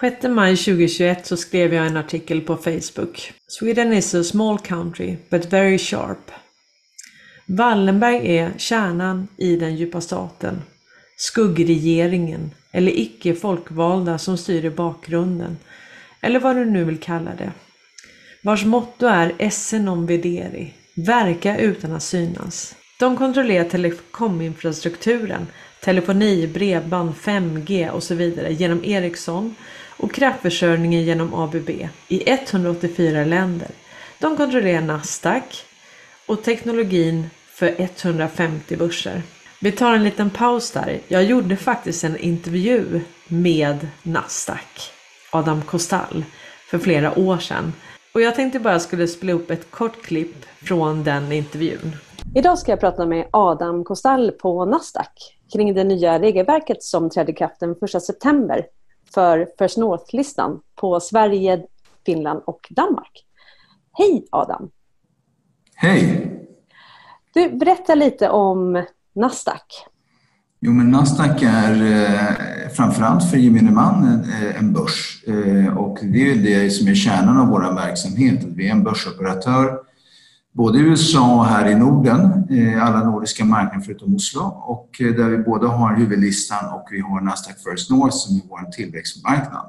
6 0.00 0.22
maj 0.28 0.56
2021 0.56 1.26
så 1.26 1.36
skrev 1.36 1.74
jag 1.74 1.86
en 1.86 1.96
artikel 1.96 2.40
på 2.40 2.56
Facebook. 2.56 3.32
Sweden 3.48 3.92
is 3.92 4.14
a 4.14 4.24
small 4.24 4.58
country, 4.58 5.16
but 5.30 5.52
very 5.52 5.78
sharp. 5.78 6.30
Wallenberg 7.46 8.36
är 8.36 8.52
kärnan 8.58 9.28
i 9.36 9.56
den 9.56 9.76
djupa 9.76 10.00
staten. 10.00 10.62
Skuggregeringen, 11.16 12.50
eller 12.72 12.98
icke 12.98 13.34
folkvalda 13.34 14.18
som 14.18 14.38
styr 14.38 14.64
i 14.64 14.70
bakgrunden. 14.70 15.56
Eller 16.20 16.40
vad 16.40 16.56
du 16.56 16.64
nu 16.64 16.84
vill 16.84 17.00
kalla 17.00 17.30
det. 17.38 17.52
Vars 18.42 18.64
motto 18.64 19.06
är 19.06 19.32
esse 19.38 19.78
non 19.78 20.06
vederi, 20.06 20.74
verka 20.94 21.58
utan 21.58 21.92
att 21.92 22.02
synas. 22.02 22.74
De 22.98 23.16
kontrollerar 23.16 23.64
telekominfrastrukturen, 23.68 25.46
telefoni, 25.86 26.46
bredband, 26.46 27.14
5G 27.14 27.90
och 27.90 28.02
så 28.02 28.14
vidare 28.14 28.52
genom 28.52 28.84
Ericsson 28.84 29.54
och 29.88 30.12
kraftförsörjningen 30.12 31.02
genom 31.02 31.34
ABB 31.34 31.70
i 32.08 32.30
184 32.30 33.24
länder. 33.24 33.68
De 34.18 34.36
kontrollerar 34.36 34.80
Nasdaq 34.80 35.64
och 36.26 36.42
teknologin 36.42 37.30
för 37.54 37.74
150 37.78 38.76
börser. 38.76 39.22
Vi 39.60 39.72
tar 39.72 39.94
en 39.94 40.04
liten 40.04 40.30
paus 40.30 40.70
där. 40.70 41.00
Jag 41.08 41.24
gjorde 41.24 41.56
faktiskt 41.56 42.04
en 42.04 42.16
intervju 42.16 43.00
med 43.28 43.88
Nasdaq, 44.02 44.92
Adam 45.30 45.62
Kostall, 45.62 46.24
för 46.70 46.78
flera 46.78 47.18
år 47.18 47.38
sedan. 47.38 47.72
Och 48.12 48.20
jag 48.20 48.34
tänkte 48.34 48.60
bara 48.60 48.80
skulle 48.80 49.08
spela 49.08 49.32
upp 49.32 49.50
ett 49.50 49.70
kort 49.70 50.02
klipp 50.02 50.46
från 50.62 51.04
den 51.04 51.32
intervjun. 51.32 51.96
Idag 52.34 52.58
ska 52.58 52.72
jag 52.72 52.80
prata 52.80 53.06
med 53.06 53.26
Adam 53.30 53.84
Kostall 53.84 54.30
på 54.30 54.64
Nasdaq 54.64 55.38
kring 55.52 55.74
det 55.74 55.84
nya 55.84 56.18
regelverket 56.18 56.82
som 56.82 57.10
trädde 57.10 57.32
i 57.32 57.34
kraft 57.34 57.60
den 57.60 57.74
1 57.94 58.02
september 58.02 58.66
för 59.14 59.48
First 59.58 59.76
North-listan 59.76 60.60
på 60.80 61.00
Sverige, 61.00 61.62
Finland 62.06 62.42
och 62.46 62.60
Danmark. 62.70 63.24
Hej 63.92 64.26
Adam! 64.30 64.70
Hej! 65.74 66.32
Du, 67.34 67.50
berätta 67.50 67.94
lite 67.94 68.30
om 68.30 68.84
Nasdaq. 69.14 69.86
Jo, 70.60 70.72
men 70.72 70.90
Nasdaq 70.90 71.42
är 71.42 71.82
eh, 71.82 72.68
framförallt 72.68 73.30
för 73.30 73.36
gemene 73.36 73.70
man 73.70 74.04
eh, 74.04 74.58
en 74.58 74.72
börs 74.72 75.24
eh, 75.26 75.78
och 75.78 75.98
det 76.02 76.30
är 76.30 76.34
det 76.34 76.70
som 76.70 76.88
är 76.88 76.94
kärnan 76.94 77.40
av 77.40 77.48
vår 77.48 77.74
verksamhet. 77.74 78.44
Vi 78.44 78.68
är 78.68 78.72
en 78.72 78.84
börsoperatör 78.84 79.85
både 80.56 80.78
i 80.78 80.82
USA 80.82 81.38
och 81.38 81.46
här 81.46 81.68
i 81.70 81.74
Norden, 81.74 82.46
eh, 82.50 82.86
alla 82.86 83.04
nordiska 83.04 83.44
marknader 83.44 83.84
förutom 83.84 84.14
Oslo 84.14 84.42
och 84.42 85.00
eh, 85.00 85.14
där 85.14 85.28
vi 85.28 85.38
både 85.38 85.66
har 85.66 85.96
huvudlistan 85.96 86.74
och 86.74 86.88
vi 86.90 87.00
har 87.00 87.20
Nasdaq 87.20 87.56
First 87.56 87.90
North 87.90 88.16
som 88.16 88.36
är 88.36 88.40
vår 88.48 88.70
tillväxtmarknad. 88.70 89.66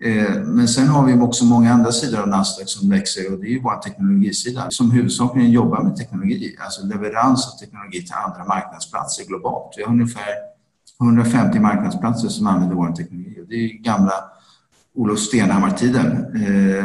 Eh, 0.00 0.42
men 0.44 0.68
sen 0.68 0.88
har 0.88 1.06
vi 1.06 1.20
också 1.20 1.44
många 1.44 1.72
andra 1.72 1.92
sidor 1.92 2.20
av 2.20 2.28
Nasdaq 2.28 2.68
som 2.68 2.90
växer 2.90 3.32
och 3.32 3.40
det 3.40 3.54
är 3.54 3.60
vår 3.60 3.76
teknologisida 3.76 4.66
som 4.70 4.90
huvudsakligen 4.90 5.50
jobbar 5.50 5.82
med 5.82 5.96
teknologi, 5.96 6.56
alltså 6.58 6.86
leverans 6.86 7.46
av 7.46 7.58
teknologi 7.58 8.02
till 8.02 8.14
andra 8.26 8.44
marknadsplatser 8.44 9.24
globalt. 9.24 9.74
Vi 9.76 9.82
har 9.82 9.90
ungefär 9.90 10.32
150 11.00 11.60
marknadsplatser 11.60 12.28
som 12.28 12.46
använder 12.46 12.76
vår 12.76 12.92
teknologi 12.92 13.40
och 13.42 13.48
det 13.48 13.54
är 13.54 13.82
gamla 13.82 14.12
Olof 14.94 15.18
Stenhammar-tiden 15.18 16.26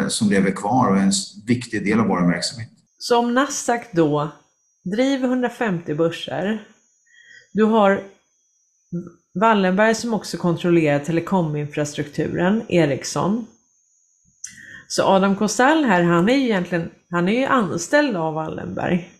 som 0.09 0.29
lever 0.29 0.51
kvar 0.51 0.89
och 0.89 0.97
är 0.97 1.01
en 1.01 1.11
viktig 1.45 1.85
del 1.85 1.99
av 1.99 2.07
vår 2.07 2.21
verksamhet. 2.21 2.72
Så 3.03 3.17
om 3.17 3.33
Nasdaq 3.33 3.91
då 3.91 4.31
driver 4.83 5.27
150 5.27 5.93
börser, 5.93 6.67
du 7.53 7.63
har 7.63 8.03
Wallenberg 9.39 9.95
som 9.95 10.13
också 10.13 10.37
kontrollerar 10.37 10.99
telekominfrastrukturen, 10.99 12.63
Ericsson. 12.69 13.47
Så 14.87 15.03
Adam 15.03 15.35
Kostell 15.35 15.83
här, 15.83 16.03
han 16.03 16.29
är 16.29 16.35
ju 16.35 16.43
egentligen 16.43 16.91
han 17.09 17.29
är 17.29 17.39
ju 17.39 17.45
anställd 17.45 18.15
av 18.15 18.33
Wallenberg. 18.33 19.11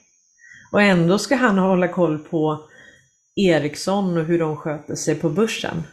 Och 0.72 0.82
ändå 0.82 1.18
ska 1.18 1.36
han 1.36 1.58
hålla 1.58 1.88
koll 1.88 2.20
på 2.20 2.70
Ericsson 3.36 4.18
och 4.18 4.26
hur 4.26 4.40
de 4.40 4.58
sköter 4.58 4.96
sig 4.96 5.16
på 5.16 5.30
börsen. 5.30 5.84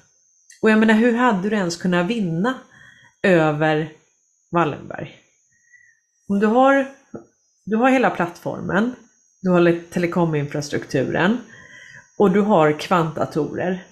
Och 0.62 0.70
jag 0.70 0.78
menar, 0.78 0.94
hur 0.94 1.14
hade 1.14 1.50
du 1.50 1.56
ens 1.56 1.76
kunnat 1.76 2.06
vinna 2.06 2.54
över 3.22 3.92
Wallenberg? 4.50 5.16
Om 6.28 6.40
du 6.40 6.46
har 6.46 6.99
du 7.70 7.76
har 7.76 7.90
hela 7.90 8.10
plattformen, 8.10 8.94
du 9.42 9.50
har 9.50 9.90
telekominfrastrukturen 9.90 11.38
och 12.18 12.30
du 12.30 12.40
har 12.40 12.80
kvantdatorer. 12.80 13.84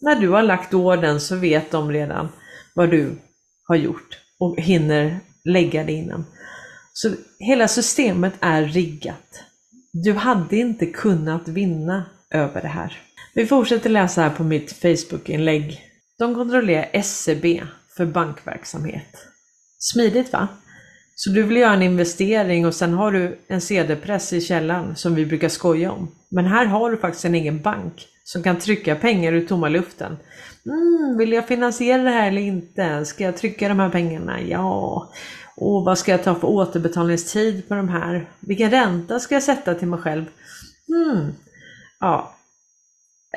När 0.00 0.20
du 0.20 0.28
har 0.28 0.42
lagt 0.42 0.74
orden 0.74 1.20
så 1.20 1.36
vet 1.36 1.70
de 1.70 1.92
redan 1.92 2.28
vad 2.74 2.90
du 2.90 3.18
har 3.64 3.76
gjort 3.76 4.18
och 4.38 4.56
hinner 4.60 5.20
lägga 5.44 5.84
det 5.84 5.92
innan. 5.92 6.24
Så 6.92 7.10
hela 7.38 7.68
systemet 7.68 8.34
är 8.40 8.62
riggat. 8.62 9.42
Du 9.92 10.12
hade 10.12 10.56
inte 10.56 10.86
kunnat 10.86 11.48
vinna 11.48 12.04
över 12.30 12.62
det 12.62 12.68
här. 12.68 12.98
Vi 13.34 13.46
fortsätter 13.46 13.90
läsa 13.90 14.22
här 14.22 14.30
på 14.30 14.44
mitt 14.44 14.72
Facebook-inlägg. 14.72 15.80
De 16.18 16.34
kontrollerar 16.34 16.90
SCB 16.92 17.62
för 17.96 18.06
bankverksamhet. 18.06 19.26
Smidigt 19.78 20.32
va? 20.32 20.48
Så 21.18 21.30
du 21.30 21.42
vill 21.42 21.56
göra 21.56 21.72
en 21.72 21.82
investering 21.82 22.66
och 22.66 22.74
sen 22.74 22.92
har 22.92 23.12
du 23.12 23.38
en 23.48 23.60
CD-press 23.60 24.32
i 24.32 24.40
källaren 24.40 24.96
som 24.96 25.14
vi 25.14 25.26
brukar 25.26 25.48
skoja 25.48 25.92
om. 25.92 26.08
Men 26.28 26.44
här 26.44 26.66
har 26.66 26.90
du 26.90 26.96
faktiskt 26.96 27.24
en 27.24 27.34
egen 27.34 27.62
bank 27.62 28.08
som 28.24 28.42
kan 28.42 28.58
trycka 28.58 28.94
pengar 28.94 29.32
ur 29.32 29.46
tomma 29.46 29.68
luften. 29.68 30.16
Mm, 30.66 31.18
vill 31.18 31.32
jag 31.32 31.48
finansiera 31.48 32.02
det 32.02 32.10
här 32.10 32.28
eller 32.28 32.42
inte? 32.42 33.04
Ska 33.04 33.24
jag 33.24 33.36
trycka 33.36 33.68
de 33.68 33.80
här 33.80 33.90
pengarna? 33.90 34.40
Ja. 34.40 35.10
Och 35.56 35.84
vad 35.84 35.98
ska 35.98 36.10
jag 36.10 36.24
ta 36.24 36.34
för 36.34 36.48
återbetalningstid 36.48 37.68
på 37.68 37.74
de 37.74 37.88
här? 37.88 38.30
Vilken 38.40 38.70
ränta 38.70 39.20
ska 39.20 39.34
jag 39.34 39.42
sätta 39.42 39.74
till 39.74 39.88
mig 39.88 39.98
själv? 39.98 40.24
Mm. 40.88 41.32
Ja, 42.00 42.34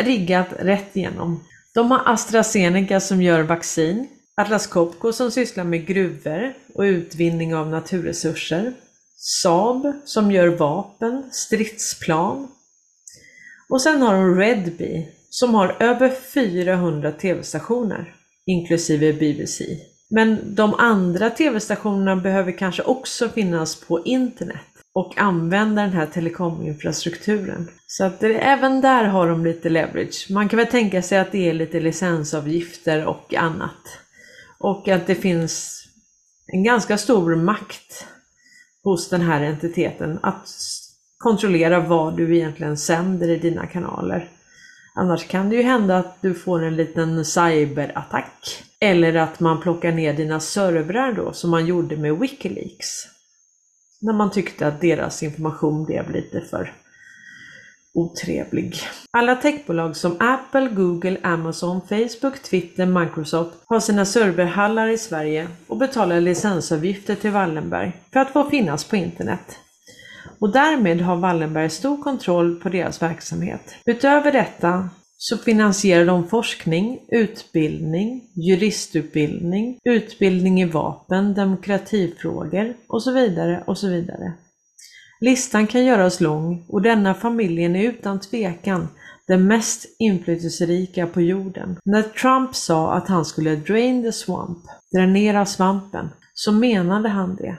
riggat 0.02 0.48
rätt 0.60 0.98
igenom. 0.98 1.44
De 1.74 1.92
har 1.92 2.02
AstraZeneca 2.06 3.00
som 3.00 3.22
gör 3.22 3.44
vaccin, 3.44 4.08
Atlas 4.40 4.68
Copco 4.68 5.14
som 5.14 5.32
sysslar 5.32 5.64
med 5.64 5.88
gruvor 5.88 6.54
och 6.74 6.82
utvinning 6.82 7.56
av 7.56 7.68
naturresurser, 7.68 8.74
Saab 9.16 9.94
som 10.06 10.32
gör 10.32 10.48
vapen, 10.48 11.24
stridsplan 11.32 12.48
och 13.70 13.82
sen 13.82 14.02
har 14.02 14.14
de 14.14 14.36
Redbee 14.36 15.08
som 15.30 15.56
har 15.56 15.76
över 15.80 16.10
400 16.10 17.12
tv-stationer, 17.12 18.16
inklusive 18.46 19.14
BBC. 19.14 19.66
Men 20.10 20.56
de 20.56 20.74
andra 20.74 21.30
tv-stationerna 21.30 22.16
behöver 22.16 22.52
kanske 22.52 22.84
också 22.84 23.30
finnas 23.30 23.76
på 23.76 24.06
internet 24.06 24.62
och 24.94 25.18
använda 25.18 25.82
den 25.82 25.94
här 25.94 26.06
telekominfrastrukturen. 26.06 27.70
Så 27.88 28.06
att 28.06 28.20
det, 28.20 28.36
även 28.36 28.82
där 28.82 29.04
har 29.04 29.30
de 29.30 29.46
lite 29.46 29.70
leverage. 29.70 30.28
Man 30.30 30.50
kan 30.50 30.58
väl 30.58 30.68
tänka 30.68 31.02
sig 31.02 31.18
att 31.18 31.32
det 31.32 31.50
är 31.50 31.54
lite 31.54 31.80
licensavgifter 31.80 33.06
och 33.06 33.34
annat. 33.34 34.09
Och 34.60 34.88
att 34.88 35.08
det 35.08 35.16
finns 35.16 35.84
en 36.48 36.64
ganska 36.64 36.98
stor 36.98 37.36
makt 37.36 38.06
hos 38.84 39.10
den 39.10 39.22
här 39.22 39.42
entiteten 39.42 40.20
att 40.22 40.48
kontrollera 41.18 41.80
vad 41.80 42.18
du 42.18 42.38
egentligen 42.38 42.78
sänder 42.78 43.30
i 43.30 43.38
dina 43.38 43.68
kanaler. 43.68 44.30
Annars 44.96 45.28
kan 45.28 45.50
det 45.50 45.56
ju 45.56 45.62
hända 45.62 45.98
att 45.98 46.22
du 46.22 46.34
får 46.34 46.64
en 46.64 46.76
liten 46.76 47.26
cyberattack. 47.26 48.64
Eller 48.80 49.16
att 49.16 49.40
man 49.40 49.62
plockar 49.62 49.92
ner 49.92 50.14
dina 50.14 50.40
servrar 50.40 51.14
då, 51.14 51.34
som 51.34 51.50
man 51.50 51.66
gjorde 51.66 51.98
med 51.98 52.20
Wikileaks. 52.20 53.08
När 54.02 54.14
man 54.14 54.32
tyckte 54.32 54.68
att 54.68 54.82
deras 54.82 55.24
information 55.24 55.86
blev 55.86 56.12
lite 56.12 56.42
för 56.42 56.74
otrevlig. 57.94 58.76
Alla 59.12 59.36
techbolag 59.36 59.96
som 59.96 60.16
Apple, 60.20 60.70
Google, 60.70 61.18
Amazon, 61.24 61.82
Facebook, 61.82 62.44
Twitter, 62.44 62.86
Microsoft 62.86 63.54
har 63.66 63.80
sina 63.80 64.06
serverhallar 64.06 64.88
i 64.88 64.98
Sverige 64.98 65.48
och 65.68 65.78
betalar 65.78 66.22
licensavgifter 66.22 67.16
till 67.16 67.32
Wallenberg 67.32 67.92
för 68.14 68.20
att 68.20 68.34
få 68.34 68.50
finnas 68.50 68.84
på 68.84 68.96
internet. 68.96 69.58
Och 70.40 70.52
därmed 70.52 71.02
har 71.02 71.16
Wallenberg 71.16 71.70
stor 71.70 72.04
kontroll 72.04 72.56
på 72.56 72.70
deras 72.70 73.02
verksamhet. 73.02 73.76
Utöver 73.86 74.32
detta 74.32 74.90
så 75.18 75.38
finansierar 75.38 76.06
de 76.06 76.28
forskning, 76.28 77.00
utbildning, 77.12 78.22
juristutbildning, 78.36 79.80
utbildning 79.84 80.62
i 80.62 80.66
vapen, 80.66 81.34
demokratifrågor 81.34 82.74
och 82.88 83.04
så 83.04 83.12
vidare 83.12 83.64
och 83.68 83.78
så 83.78 83.88
vidare. 83.88 84.34
Listan 85.22 85.68
kan 85.68 85.86
göras 85.86 86.22
lång 86.22 86.66
och 86.68 86.82
denna 86.82 87.14
familjen 87.14 87.76
är 87.76 87.84
utan 87.84 88.20
tvekan 88.20 88.88
den 89.28 89.48
mest 89.48 89.86
inflytelserika 90.00 91.08
på 91.08 91.22
jorden. 91.22 91.78
När 91.86 92.02
Trump 92.02 92.56
sa 92.56 92.94
att 92.94 93.08
han 93.08 93.26
skulle 93.26 93.56
drain 93.56 94.04
the 94.04 94.12
swamp, 94.12 94.58
dränera 94.92 95.46
svampen, 95.46 96.10
så 96.34 96.52
menade 96.52 97.10
han 97.10 97.36
det. 97.36 97.58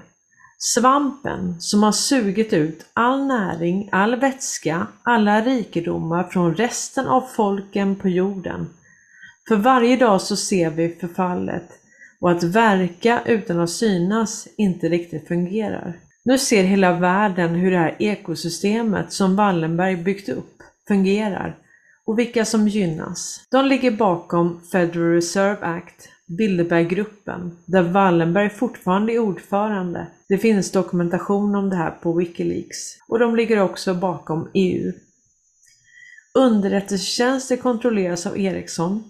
Svampen 0.58 1.60
som 1.60 1.82
har 1.82 1.92
sugit 1.92 2.52
ut 2.52 2.86
all 2.92 3.26
näring, 3.26 3.88
all 3.92 4.16
vätska, 4.16 4.86
alla 5.02 5.40
rikedomar 5.40 6.24
från 6.24 6.54
resten 6.54 7.06
av 7.06 7.20
folken 7.20 7.96
på 7.96 8.08
jorden. 8.08 8.66
För 9.48 9.56
varje 9.56 9.96
dag 9.96 10.20
så 10.20 10.36
ser 10.36 10.70
vi 10.70 10.96
förfallet 11.00 11.68
och 12.20 12.30
att 12.30 12.42
verka 12.42 13.22
utan 13.26 13.60
att 13.60 13.70
synas 13.70 14.48
inte 14.56 14.88
riktigt 14.88 15.28
fungerar. 15.28 15.96
Nu 16.24 16.38
ser 16.38 16.62
hela 16.62 16.92
världen 16.92 17.54
hur 17.54 17.70
det 17.70 17.78
här 17.78 17.96
ekosystemet 17.98 19.12
som 19.12 19.36
Wallenberg 19.36 19.96
byggt 19.96 20.28
upp 20.28 20.62
fungerar 20.88 21.56
och 22.04 22.18
vilka 22.18 22.44
som 22.44 22.68
gynnas. 22.68 23.40
De 23.50 23.66
ligger 23.66 23.90
bakom 23.90 24.60
Federal 24.72 25.14
Reserve 25.14 25.58
Act, 25.60 26.08
Bilderberggruppen, 26.38 27.58
där 27.66 27.82
Wallenberg 27.82 28.50
fortfarande 28.50 29.12
är 29.12 29.18
ordförande. 29.18 30.06
Det 30.28 30.38
finns 30.38 30.72
dokumentation 30.72 31.54
om 31.54 31.70
det 31.70 31.76
här 31.76 31.90
på 31.90 32.12
Wikileaks 32.12 32.76
och 33.08 33.18
de 33.18 33.36
ligger 33.36 33.60
också 33.60 33.94
bakom 33.94 34.50
EU. 34.54 34.92
Underrättelsetjänster 36.34 37.56
kontrolleras 37.56 38.26
av 38.26 38.38
Ericsson. 38.38 39.04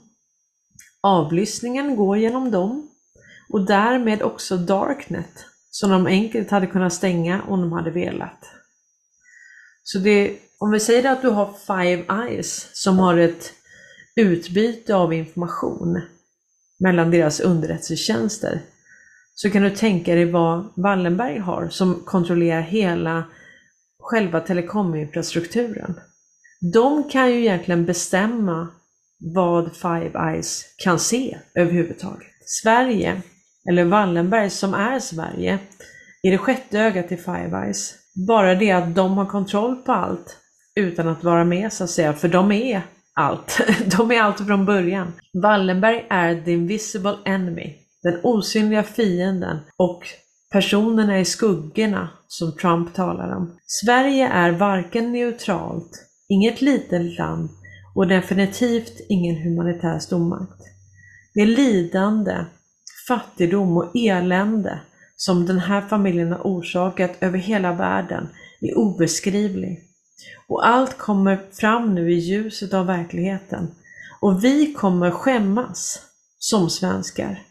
Avlyssningen 1.01 1.97
går 1.97 2.19
genom 2.19 2.51
dem 2.51 2.91
och 3.49 3.67
därmed 3.67 4.23
också 4.23 4.57
Darknet 4.57 5.50
som 5.71 5.91
de 5.91 6.07
enkelt 6.07 6.51
hade 6.51 6.67
kunnat 6.67 6.93
stänga 6.93 7.43
om 7.43 7.61
de 7.61 7.73
hade 7.73 7.91
velat. 7.91 8.45
Så 9.83 9.99
det, 9.99 10.39
om 10.59 10.71
vi 10.71 10.81
säger 10.81 11.13
att 11.13 11.23
du 11.23 11.29
har 11.29 11.55
Five 11.67 12.05
Eyes 12.25 12.69
som 12.73 12.99
har 12.99 13.17
ett 13.17 13.53
utbyte 14.17 14.95
av 14.95 15.13
information 15.13 16.03
mellan 16.79 17.11
deras 17.11 17.41
underrättelsetjänster 17.41 18.61
så 19.35 19.51
kan 19.51 19.63
du 19.63 19.71
tänka 19.71 20.15
dig 20.15 20.25
vad 20.25 20.73
Wallenberg 20.77 21.39
har 21.39 21.69
som 21.69 22.03
kontrollerar 22.05 22.61
hela 22.61 23.25
själva 23.99 24.41
telekominfrastrukturen. 24.41 26.01
De 26.73 27.09
kan 27.09 27.31
ju 27.31 27.41
egentligen 27.41 27.87
bestämma 27.87 28.69
vad 29.35 29.77
Five 29.77 30.31
Eyes 30.31 30.65
kan 30.77 30.99
se 30.99 31.39
överhuvudtaget. 31.55 32.33
Sverige, 32.45 33.23
eller 33.71 33.85
Wallenberg 33.85 34.51
som 34.51 34.75
är 34.75 34.99
Sverige, 34.99 35.59
i 36.23 36.31
det 36.31 36.39
sjätte 36.39 36.81
ögat 36.81 37.09
till 37.09 37.19
Five 37.19 37.63
Eyes. 37.65 37.95
Bara 38.29 38.55
det 38.55 38.71
att 38.71 38.95
de 38.95 39.19
har 39.19 39.27
kontroll 39.27 39.77
på 39.77 39.93
allt 39.93 40.37
utan 40.75 41.09
att 41.09 41.25
vara 41.25 41.45
med 41.45 41.73
så 41.73 41.85
att 41.85 41.91
säga, 41.91 42.13
för 42.13 42.29
de 42.29 42.53
är 42.53 42.83
allt. 43.15 43.61
De 43.99 44.11
är 44.11 44.21
allt 44.21 44.47
från 44.47 44.67
början. 44.67 45.13
Wallenberg 45.43 46.07
är 46.11 46.45
the 46.45 46.53
invisible 46.53 47.17
enemy, 47.25 47.75
den 48.03 48.21
osynliga 48.23 48.83
fienden 48.83 49.59
och 49.77 50.03
personerna 50.53 51.21
i 51.21 51.25
skuggorna 51.25 52.09
som 52.29 52.57
Trump 52.57 52.95
talar 52.95 53.37
om. 53.37 53.59
Sverige 53.67 54.29
är 54.29 54.51
varken 54.51 55.13
neutralt, 55.13 56.05
inget 56.29 56.61
litet 56.61 57.19
land 57.19 57.49
och 57.95 58.09
definitivt 58.09 59.01
ingen 59.09 59.43
humanitär 59.43 59.99
stormakt. 59.99 60.63
Det 61.35 61.47
lidande, 61.47 62.45
fattigdom 63.11 63.77
och 63.77 63.97
elände 63.97 64.81
som 65.17 65.47
den 65.47 65.59
här 65.59 65.81
familjen 65.89 66.33
har 66.33 66.41
orsakat 66.41 67.11
över 67.21 67.39
hela 67.39 67.73
världen 67.73 68.29
är 68.61 68.79
obeskrivlig. 68.79 69.81
Och 70.49 70.67
allt 70.67 70.99
kommer 70.99 71.41
fram 71.53 71.95
nu 71.95 72.13
i 72.13 72.19
ljuset 72.19 72.75
av 72.75 72.87
verkligheten. 72.87 73.75
Och 74.21 74.45
vi 74.45 74.73
kommer 74.73 75.11
skämmas 75.11 76.03
som 76.39 76.71
svenskar. 76.71 77.43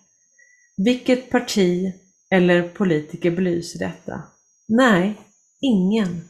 Vilket 0.77 1.29
parti 1.29 1.93
eller 2.31 2.67
politiker 2.67 3.31
belyser 3.31 3.79
detta? 3.79 4.21
Nej, 4.67 5.17
ingen. 5.61 6.21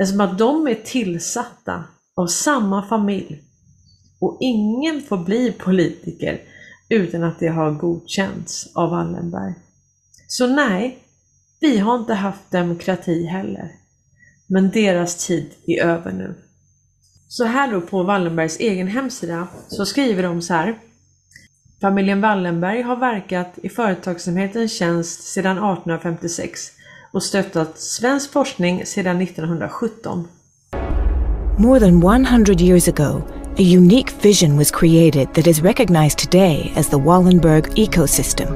Eftersom 0.00 0.20
att 0.20 0.38
de 0.38 0.66
är 0.68 0.74
tillsatta 0.84 1.84
av 2.16 2.26
samma 2.26 2.88
familj. 2.88 3.42
Och 4.20 4.38
ingen 4.40 5.02
får 5.02 5.18
bli 5.18 5.52
politiker 5.52 6.40
utan 6.90 7.24
att 7.24 7.38
det 7.38 7.48
har 7.48 7.70
godkänts 7.70 8.70
av 8.74 8.90
Wallenberg. 8.90 9.54
Så 10.26 10.46
nej, 10.46 10.98
vi 11.60 11.78
har 11.78 11.98
inte 11.98 12.14
haft 12.14 12.50
demokrati 12.50 13.24
heller. 13.24 13.72
Men 14.46 14.70
deras 14.70 15.26
tid 15.26 15.50
är 15.66 15.84
över 15.84 16.12
nu. 16.12 16.34
Så 17.28 17.44
här 17.44 17.72
då 17.72 17.80
på 17.80 18.02
Wallenbergs 18.02 18.60
egen 18.60 18.86
hemsida 18.86 19.48
så 19.68 19.86
skriver 19.86 20.22
de 20.22 20.42
så 20.42 20.54
här. 20.54 20.78
Familjen 21.80 22.20
Wallenberg 22.20 22.82
har 22.82 22.96
verkat 22.96 23.58
i 23.62 23.68
företagsamhetens 23.68 24.72
tjänst 24.72 25.22
sedan 25.22 25.56
1856 25.56 26.60
och 27.12 27.22
stöttat 27.22 27.78
svensk 27.78 28.32
forskning 28.32 28.86
sedan 28.86 29.22
1917. 29.22 30.28
More 31.58 31.80
than 31.80 32.24
100 32.26 32.52
years 32.52 32.88
ago, 32.88 33.22
a 33.60 33.62
unique 33.62 34.08
vision 34.08 34.56
was 34.56 34.70
created 34.70 35.34
that 35.34 35.46
is 35.46 35.60
recognized 35.60 36.18
today 36.18 36.72
as 36.76 36.88
the 36.88 36.98
Wallenberg 36.98 37.66
ecosystem. 37.74 38.48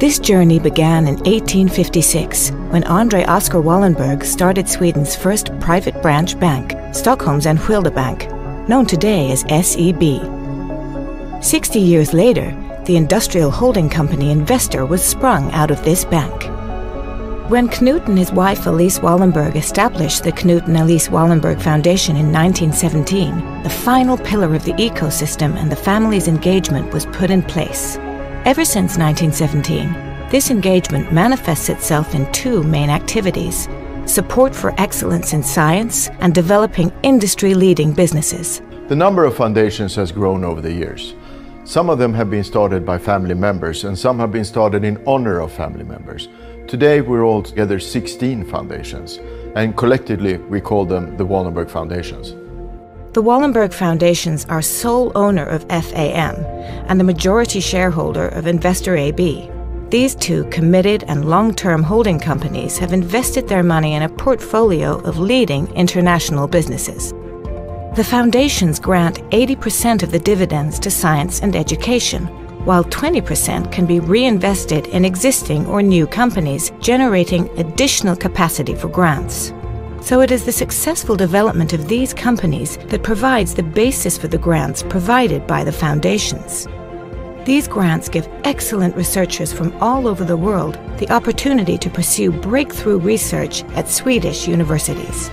This 0.00 0.18
journey 0.18 0.58
began 0.58 1.06
in 1.06 1.14
1856 1.18 2.50
when 2.70 2.82
Andre 2.82 3.22
Oskar 3.26 3.58
Wallenberg 3.58 4.24
started 4.24 4.68
Sweden's 4.68 5.14
first 5.14 5.56
private 5.60 6.02
branch 6.02 6.36
bank, 6.40 6.74
Stockholm's 6.92 7.46
Enskilda 7.46 7.94
Bank, 7.94 8.28
known 8.68 8.86
today 8.86 9.30
as 9.30 9.42
SEB. 9.64 10.02
60 11.40 11.78
years 11.78 12.12
later, 12.12 12.50
the 12.86 12.96
industrial 12.96 13.52
holding 13.52 13.88
company 13.88 14.32
Investor 14.32 14.84
was 14.84 15.00
sprung 15.00 15.48
out 15.52 15.70
of 15.70 15.84
this 15.84 16.04
bank. 16.04 16.57
When 17.48 17.66
Knut 17.66 18.06
and 18.06 18.18
his 18.18 18.30
wife 18.30 18.66
Elise 18.66 18.98
Wallenberg 18.98 19.56
established 19.56 20.22
the 20.22 20.32
Knut 20.32 20.66
and 20.66 20.76
Elise 20.76 21.08
Wallenberg 21.08 21.62
Foundation 21.62 22.14
in 22.14 22.30
1917, 22.30 23.62
the 23.62 23.70
final 23.70 24.18
pillar 24.18 24.54
of 24.54 24.66
the 24.66 24.74
ecosystem 24.74 25.56
and 25.56 25.72
the 25.72 25.76
family's 25.90 26.28
engagement 26.28 26.92
was 26.92 27.06
put 27.06 27.30
in 27.30 27.42
place. 27.42 27.96
Ever 28.44 28.66
since 28.66 28.98
1917, 28.98 30.28
this 30.28 30.50
engagement 30.50 31.10
manifests 31.10 31.70
itself 31.70 32.14
in 32.14 32.30
two 32.32 32.62
main 32.64 32.90
activities 32.90 33.66
support 34.04 34.54
for 34.54 34.78
excellence 34.78 35.32
in 35.32 35.42
science 35.42 36.10
and 36.20 36.34
developing 36.34 36.92
industry 37.02 37.54
leading 37.54 37.94
businesses. 37.94 38.60
The 38.88 38.96
number 38.96 39.24
of 39.24 39.34
foundations 39.34 39.94
has 39.94 40.12
grown 40.12 40.44
over 40.44 40.60
the 40.60 40.72
years. 40.72 41.14
Some 41.64 41.88
of 41.88 41.98
them 41.98 42.12
have 42.12 42.30
been 42.30 42.44
started 42.44 42.84
by 42.84 42.98
family 42.98 43.34
members, 43.34 43.84
and 43.84 43.98
some 43.98 44.18
have 44.18 44.32
been 44.32 44.44
started 44.44 44.84
in 44.84 45.02
honor 45.06 45.40
of 45.40 45.52
family 45.52 45.84
members. 45.84 46.28
Today, 46.68 47.00
we're 47.00 47.24
all 47.24 47.42
together 47.42 47.80
16 47.80 48.44
foundations, 48.44 49.16
and 49.56 49.74
collectively, 49.74 50.36
we 50.36 50.60
call 50.60 50.84
them 50.84 51.16
the 51.16 51.24
Wallenberg 51.24 51.70
Foundations. 51.70 52.32
The 53.14 53.22
Wallenberg 53.22 53.72
Foundations 53.72 54.44
are 54.50 54.60
sole 54.60 55.10
owner 55.14 55.46
of 55.46 55.64
FAM 55.70 56.34
and 56.86 57.00
the 57.00 57.04
majority 57.04 57.60
shareholder 57.60 58.28
of 58.28 58.46
Investor 58.46 58.98
AB. 58.98 59.50
These 59.88 60.14
two 60.16 60.44
committed 60.50 61.04
and 61.08 61.30
long 61.30 61.54
term 61.54 61.82
holding 61.82 62.20
companies 62.20 62.76
have 62.76 62.92
invested 62.92 63.48
their 63.48 63.62
money 63.62 63.94
in 63.94 64.02
a 64.02 64.10
portfolio 64.10 64.98
of 65.04 65.18
leading 65.18 65.68
international 65.68 66.46
businesses. 66.46 67.12
The 67.96 68.06
foundations 68.06 68.78
grant 68.78 69.22
80% 69.30 70.02
of 70.02 70.10
the 70.10 70.18
dividends 70.18 70.78
to 70.80 70.90
science 70.90 71.40
and 71.40 71.56
education, 71.56 72.28
while 72.68 72.84
20% 72.84 73.72
can 73.72 73.86
be 73.86 73.98
reinvested 73.98 74.88
in 74.88 75.02
existing 75.02 75.64
or 75.64 75.80
new 75.80 76.06
companies, 76.06 76.70
generating 76.80 77.48
additional 77.58 78.14
capacity 78.14 78.74
for 78.74 78.88
grants. 78.88 79.54
So 80.02 80.20
it 80.20 80.30
is 80.30 80.44
the 80.44 80.52
successful 80.52 81.16
development 81.16 81.72
of 81.72 81.88
these 81.88 82.12
companies 82.12 82.76
that 82.88 83.02
provides 83.02 83.54
the 83.54 83.62
basis 83.62 84.18
for 84.18 84.28
the 84.28 84.36
grants 84.36 84.82
provided 84.82 85.46
by 85.46 85.64
the 85.64 85.72
foundations. 85.72 86.68
These 87.46 87.68
grants 87.68 88.10
give 88.10 88.28
excellent 88.44 88.94
researchers 88.96 89.50
from 89.50 89.72
all 89.80 90.06
over 90.06 90.24
the 90.24 90.36
world 90.36 90.78
the 90.98 91.10
opportunity 91.10 91.78
to 91.78 91.88
pursue 91.88 92.30
breakthrough 92.30 92.98
research 92.98 93.64
at 93.76 93.88
Swedish 93.88 94.46
universities. 94.46 95.30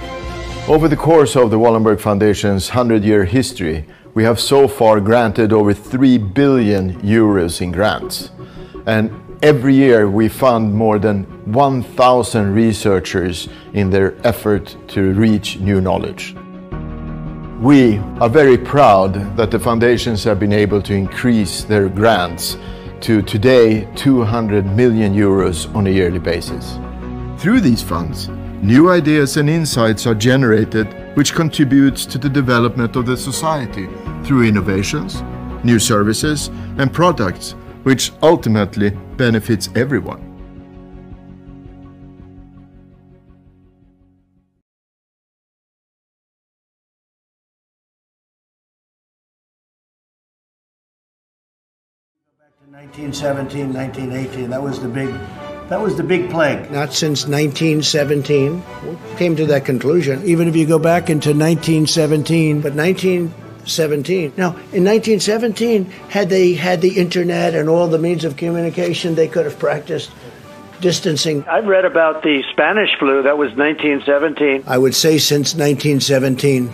Over 0.69 0.87
the 0.87 0.95
course 0.95 1.35
of 1.35 1.51
the 1.51 1.59
Wallenberg 1.59 1.99
Foundation's 1.99 2.69
100 2.69 3.03
year 3.03 3.25
history, 3.25 3.85
we 4.15 4.23
have 4.23 4.39
so 4.39 4.65
far 4.65 5.01
granted 5.01 5.51
over 5.51 5.73
3 5.73 6.17
billion 6.17 6.93
euros 7.01 7.61
in 7.61 7.69
grants. 7.69 8.31
And 8.85 9.11
every 9.43 9.75
year 9.75 10.09
we 10.09 10.29
fund 10.29 10.73
more 10.73 10.99
than 10.99 11.25
1,000 11.51 12.53
researchers 12.53 13.49
in 13.73 13.89
their 13.89 14.15
effort 14.25 14.77
to 14.87 15.11
reach 15.13 15.59
new 15.59 15.81
knowledge. 15.81 16.33
We 17.59 17.97
are 18.21 18.29
very 18.29 18.57
proud 18.57 19.35
that 19.35 19.51
the 19.51 19.59
foundations 19.59 20.23
have 20.23 20.39
been 20.39 20.53
able 20.53 20.81
to 20.83 20.93
increase 20.93 21.65
their 21.65 21.89
grants 21.89 22.55
to 23.01 23.21
today 23.21 23.85
200 23.95 24.65
million 24.65 25.13
euros 25.13 25.73
on 25.75 25.87
a 25.87 25.89
yearly 25.89 26.19
basis. 26.19 26.79
Through 27.37 27.59
these 27.59 27.83
funds, 27.83 28.29
new 28.61 28.89
ideas 28.89 29.35
and 29.35 29.49
insights 29.49 30.07
are 30.07 30.15
generated 30.15 30.87
which 31.15 31.33
contributes 31.33 32.05
to 32.05 32.17
the 32.17 32.29
development 32.29 32.95
of 32.95 33.05
the 33.05 33.15
society 33.15 33.87
through 34.25 34.43
innovations, 34.43 35.21
new 35.63 35.79
services 35.79 36.49
and 36.77 36.91
products 36.91 37.55
which 37.83 38.11
ultimately 38.23 38.89
benefits 39.15 39.69
everyone. 39.75 40.19
Back 52.39 52.53
to 52.57 52.71
1917, 52.71 53.71
1918, 53.71 54.49
that 54.49 54.63
was 54.63 54.81
the 54.81 54.87
big, 54.87 55.09
that 55.69 55.79
was 55.79 55.95
the 55.95 56.03
big 56.03 56.31
plague. 56.31 56.71
Not 56.71 56.91
since 56.91 57.27
1917 57.27 58.63
came 59.17 59.35
to 59.35 59.45
that 59.45 59.63
conclusion. 59.63 60.23
Even 60.25 60.47
if 60.47 60.55
you 60.55 60.65
go 60.65 60.79
back 60.79 61.11
into 61.11 61.29
1917, 61.29 62.61
but 62.61 62.73
1917. 63.65 64.33
Now, 64.37 64.49
in 64.71 64.83
1917, 64.85 65.85
had 66.09 66.29
they 66.29 66.53
had 66.53 66.81
the 66.81 66.97
internet 66.97 67.55
and 67.55 67.67
all 67.67 67.87
the 67.87 67.97
means 67.97 68.23
of 68.23 68.37
communication, 68.37 69.15
they 69.15 69.27
could 69.27 69.45
have 69.45 69.57
practiced 69.57 70.11
distancing. 70.81 71.43
I've 71.45 71.65
read 71.65 71.85
about 71.85 72.21
the 72.21 72.43
Spanish 72.51 72.89
flu. 72.99 73.23
That 73.23 73.37
was 73.37 73.55
1917. 73.55 74.63
I 74.67 74.77
would 74.77 74.93
say 74.93 75.17
since 75.17 75.55
1917 75.55 76.69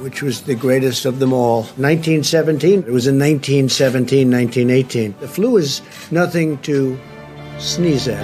which 0.00 0.22
was 0.22 0.42
the 0.42 0.54
greatest 0.54 1.06
of 1.06 1.18
them 1.18 1.32
all. 1.32 1.62
1917, 1.78 2.80
it 2.80 2.90
was 2.90 3.06
in 3.06 3.18
1917, 3.18 4.30
1918. 4.30 5.14
The 5.18 5.28
flu 5.28 5.56
is 5.56 5.80
nothing 6.10 6.58
to 6.58 6.98
sneeze 7.58 8.06
at. 8.08 8.22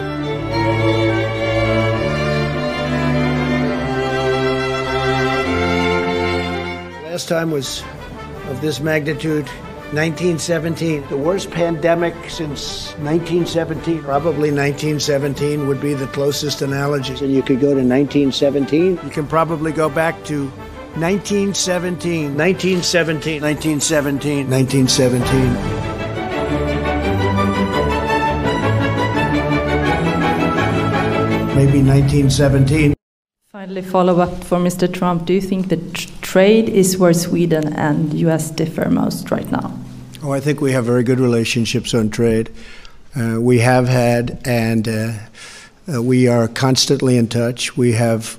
Last 7.04 7.28
time 7.28 7.50
was 7.50 7.82
of 8.60 8.66
this 8.66 8.80
magnitude 8.80 9.46
1917, 9.92 11.08
the 11.08 11.16
worst 11.16 11.50
pandemic 11.50 12.14
since 12.28 12.92
1917. 12.98 14.02
Probably 14.02 14.52
1917 14.52 15.66
would 15.66 15.80
be 15.80 15.94
the 15.94 16.06
closest 16.08 16.62
analogy. 16.62 17.14
And 17.24 17.34
you 17.34 17.42
could 17.42 17.58
go 17.60 17.74
to 17.74 17.82
1917. 17.82 19.00
You 19.02 19.10
can 19.10 19.26
probably 19.26 19.72
go 19.72 19.88
back 19.88 20.22
to 20.26 20.46
1917. 21.00 22.36
1917. 22.36 23.42
1917. 23.42 24.48
1917. 24.48 25.54
Maybe 31.56 31.82
1917. 31.82 32.94
Finally, 33.48 33.82
follow 33.82 34.20
up 34.20 34.44
for 34.44 34.58
Mr. 34.58 34.86
Trump. 34.92 35.24
Do 35.24 35.32
you 35.32 35.40
think 35.40 35.68
that 35.70 35.94
tr- 35.94 36.19
trade 36.30 36.68
is 36.68 36.96
where 36.96 37.12
Sweden 37.12 37.72
and 37.72 38.14
US 38.14 38.52
differ 38.52 38.88
most 38.88 39.32
right 39.32 39.50
now? 39.50 39.76
Oh, 40.22 40.30
I 40.30 40.38
think 40.38 40.60
we 40.60 40.70
have 40.70 40.84
very 40.84 41.02
good 41.02 41.18
relationships 41.18 41.92
on 41.92 42.08
trade. 42.08 42.50
Uh, 43.16 43.40
we 43.40 43.58
have 43.58 43.88
had, 43.88 44.40
and 44.44 44.86
uh, 44.86 45.12
uh, 45.92 46.00
we 46.00 46.28
are 46.28 46.46
constantly 46.46 47.16
in 47.16 47.26
touch. 47.26 47.76
We 47.76 47.94
have, 47.94 48.38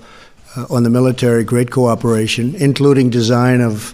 uh, 0.55 0.67
on 0.69 0.83
the 0.83 0.89
military, 0.89 1.43
great 1.43 1.69
cooperation, 1.69 2.55
including 2.55 3.09
design 3.09 3.59
of 3.59 3.93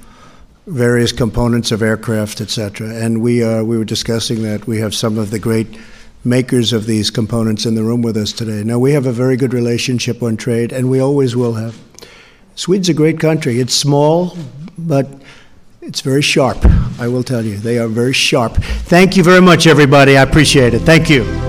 various 0.67 1.11
components 1.11 1.71
of 1.71 1.81
aircraft, 1.81 2.39
etc. 2.39 2.89
And 2.89 3.23
we 3.23 3.41
are, 3.41 3.63
we 3.63 3.79
were 3.79 3.85
discussing 3.95 4.43
that. 4.43 4.67
We 4.67 4.77
have 4.77 4.93
some 4.93 5.17
of 5.17 5.31
the 5.31 5.39
great 5.39 5.75
makers 6.23 6.71
of 6.71 6.85
these 6.85 7.09
components 7.09 7.65
in 7.65 7.73
the 7.73 7.83
room 7.83 8.03
with 8.03 8.15
us 8.15 8.31
today. 8.31 8.63
Now, 8.63 8.77
we 8.77 8.91
have 8.91 9.07
a 9.07 9.11
very 9.11 9.37
good 9.37 9.55
relationship 9.55 10.21
on 10.21 10.37
trade, 10.37 10.71
and 10.71 10.87
we 10.87 10.99
always 10.99 11.35
will 11.35 11.53
have. 11.53 11.75
Sweden's 12.57 12.89
a 12.89 12.93
great 12.93 13.19
country. 13.19 13.59
It's 13.59 13.75
small, 13.75 14.35
but 14.79 15.07
it's 15.81 16.01
very 16.01 16.23
sharp, 16.23 16.57
I 16.99 17.07
will 17.07 17.23
tell 17.23 17.45
you. 17.45 17.57
They 17.57 17.77
are 17.77 17.87
very 17.87 18.13
sharp. 18.13 18.55
Thank 18.89 19.15
you 19.15 19.23
very 19.23 19.41
much, 19.41 19.67
everybody. 19.67 20.17
I 20.17 20.23
appreciate 20.23 20.73
it. 20.73 20.79
Thank 20.79 21.07
you. 21.07 21.46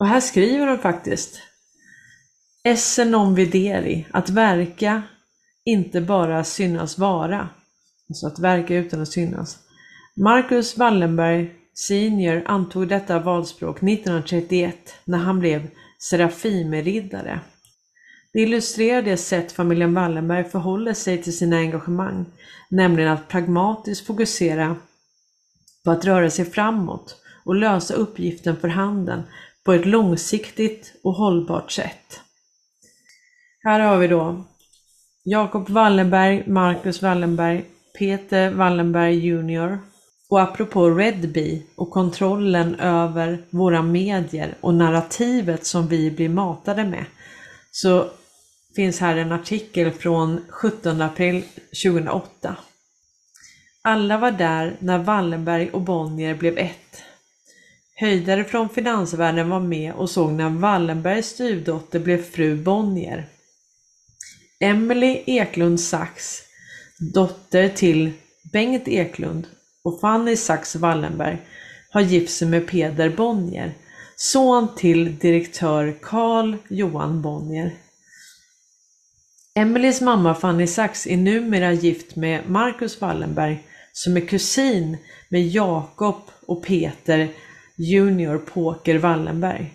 Och 0.00 0.06
här 0.06 0.20
skriver 0.20 0.66
de 0.66 0.78
faktiskt. 0.78 1.42
Esse 2.64 3.04
non 3.04 3.34
videri, 3.34 4.06
att 4.10 4.30
verka, 4.30 5.02
inte 5.64 6.00
bara 6.00 6.44
synas 6.44 6.98
vara. 6.98 7.48
Alltså 8.08 8.26
att 8.26 8.38
verka 8.38 8.74
utan 8.74 9.02
att 9.02 9.08
synas. 9.08 9.58
Marcus 10.16 10.78
Wallenberg 10.78 11.54
senior 11.74 12.42
antog 12.46 12.88
detta 12.88 13.18
valspråk 13.18 13.76
1931 13.76 14.94
när 15.04 15.18
han 15.18 15.40
blev 15.40 15.68
Serafimerriddare. 15.98 17.40
Det 18.32 18.40
illustrerar 18.40 19.02
det 19.02 19.16
sätt 19.16 19.52
familjen 19.52 19.94
Wallenberg 19.94 20.44
förhåller 20.44 20.94
sig 20.94 21.22
till 21.22 21.36
sina 21.36 21.56
engagemang, 21.56 22.24
nämligen 22.68 23.12
att 23.12 23.28
pragmatiskt 23.28 24.06
fokusera 24.06 24.76
på 25.84 25.90
att 25.90 26.04
röra 26.04 26.30
sig 26.30 26.44
framåt 26.44 27.16
och 27.44 27.54
lösa 27.54 27.94
uppgiften 27.94 28.56
för 28.56 28.68
handen 28.68 29.22
på 29.64 29.72
ett 29.72 29.86
långsiktigt 29.86 30.94
och 31.02 31.14
hållbart 31.14 31.72
sätt. 31.72 32.20
Här 33.64 33.80
har 33.80 33.98
vi 33.98 34.08
då 34.08 34.44
Jakob 35.24 35.70
Wallenberg, 35.70 36.44
Marcus 36.46 37.02
Wallenberg, 37.02 37.64
Peter 37.98 38.50
Wallenberg 38.50 39.26
Jr. 39.26 39.78
Och 40.30 40.40
apropå 40.40 40.90
Redby 40.90 41.62
och 41.76 41.90
kontrollen 41.90 42.74
över 42.74 43.44
våra 43.50 43.82
medier 43.82 44.54
och 44.60 44.74
narrativet 44.74 45.66
som 45.66 45.86
vi 45.86 46.10
blir 46.10 46.28
matade 46.28 46.84
med 46.84 47.04
så 47.70 48.10
finns 48.76 49.00
här 49.00 49.16
en 49.16 49.32
artikel 49.32 49.90
från 49.90 50.44
17 50.48 51.02
april 51.02 51.44
2008. 51.84 52.56
Alla 53.82 54.18
var 54.18 54.30
där 54.30 54.76
när 54.78 54.98
Wallenberg 54.98 55.70
och 55.70 55.80
Bonnier 55.80 56.34
blev 56.34 56.58
ett. 56.58 57.02
Höjdare 58.00 58.44
från 58.44 58.68
finansvärlden 58.68 59.50
var 59.50 59.60
med 59.60 59.92
och 59.92 60.10
såg 60.10 60.32
när 60.32 60.48
Wallenbergs 60.48 61.26
styvdotter 61.26 61.98
blev 61.98 62.22
fru 62.22 62.56
Bonnier. 62.56 63.26
Emily 64.60 65.22
Eklund 65.26 65.80
Sachs, 65.80 66.42
dotter 67.14 67.68
till 67.68 68.12
Bengt 68.52 68.88
Eklund 68.88 69.46
och 69.84 70.00
Fanny 70.00 70.36
Sachs 70.36 70.76
Wallenberg, 70.76 71.38
har 71.90 72.00
gift 72.00 72.32
sig 72.32 72.48
med 72.48 72.66
Peder 72.66 73.08
Bonnier, 73.08 73.72
son 74.16 74.68
till 74.76 75.18
direktör 75.18 75.98
Carl 76.02 76.56
Johan 76.68 77.22
Bonnier. 77.22 77.74
Emelies 79.54 80.00
mamma 80.00 80.34
Fanny 80.34 80.66
Sachs 80.66 81.06
är 81.06 81.16
numera 81.16 81.72
gift 81.72 82.16
med 82.16 82.50
Marcus 82.50 83.00
Wallenberg 83.00 83.64
som 83.92 84.16
är 84.16 84.20
kusin 84.20 84.96
med 85.28 85.48
Jakob 85.48 86.22
och 86.46 86.64
Peter 86.64 87.28
Junior 87.82 88.38
Poker 88.38 88.98
Wallenberg. 88.98 89.74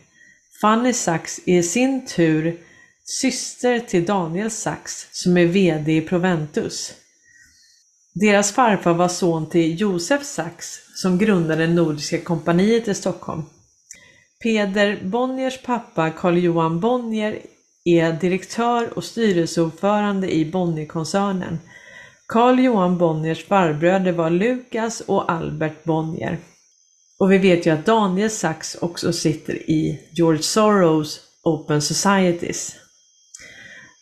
Fanny 0.61 0.93
Sachs 0.93 1.39
är 1.45 1.57
i 1.57 1.63
sin 1.63 2.05
tur 2.05 2.57
syster 3.03 3.79
till 3.79 4.05
Daniel 4.05 4.51
Sachs 4.51 5.07
som 5.11 5.37
är 5.37 5.45
VD 5.45 5.97
i 5.97 6.01
Proventus. 6.01 6.93
Deras 8.13 8.51
farfar 8.51 8.93
var 8.93 9.07
son 9.07 9.49
till 9.49 9.81
Josef 9.81 10.23
Sachs 10.25 10.79
som 10.95 11.17
grundade 11.17 11.67
Nordiska 11.67 12.21
kompaniet 12.21 12.87
i 12.87 12.93
Stockholm. 12.93 13.43
Peder 14.43 14.99
Bonniers 15.03 15.61
pappa 15.61 16.09
Carl 16.09 16.37
Johan 16.37 16.79
Bonnier 16.79 17.39
är 17.83 18.13
direktör 18.13 18.97
och 18.97 19.03
styrelseordförande 19.03 20.35
i 20.35 20.45
Bonnierkoncernen. 20.51 21.59
Carl 22.27 22.59
Johan 22.59 22.97
Bonniers 22.97 23.45
farbröder 23.45 24.11
var 24.11 24.29
Lukas 24.29 25.01
och 25.01 25.31
Albert 25.31 25.83
Bonnier. 25.83 26.39
Och 27.19 27.31
vi 27.31 27.37
vet 27.37 27.65
ju 27.65 27.71
att 27.71 27.85
Daniel 27.85 28.29
Sachs 28.29 28.75
också 28.75 29.13
sitter 29.13 29.53
i 29.53 30.09
George 30.11 30.41
Soros 30.41 31.21
Open 31.43 31.81
Societies. 31.81 32.75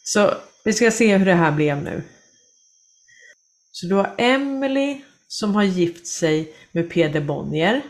Så 0.03 0.33
vi 0.65 0.73
ska 0.73 0.91
se 0.91 1.17
hur 1.17 1.25
det 1.25 1.33
här 1.33 1.51
blev 1.51 1.83
nu. 1.83 2.03
Så 3.71 3.87
du 3.87 3.95
har 3.95 4.15
Emily 4.17 5.01
som 5.27 5.55
har 5.55 5.63
gift 5.63 6.07
sig 6.07 6.53
med 6.71 6.89
Peder 6.89 7.21
Bonnier. 7.21 7.81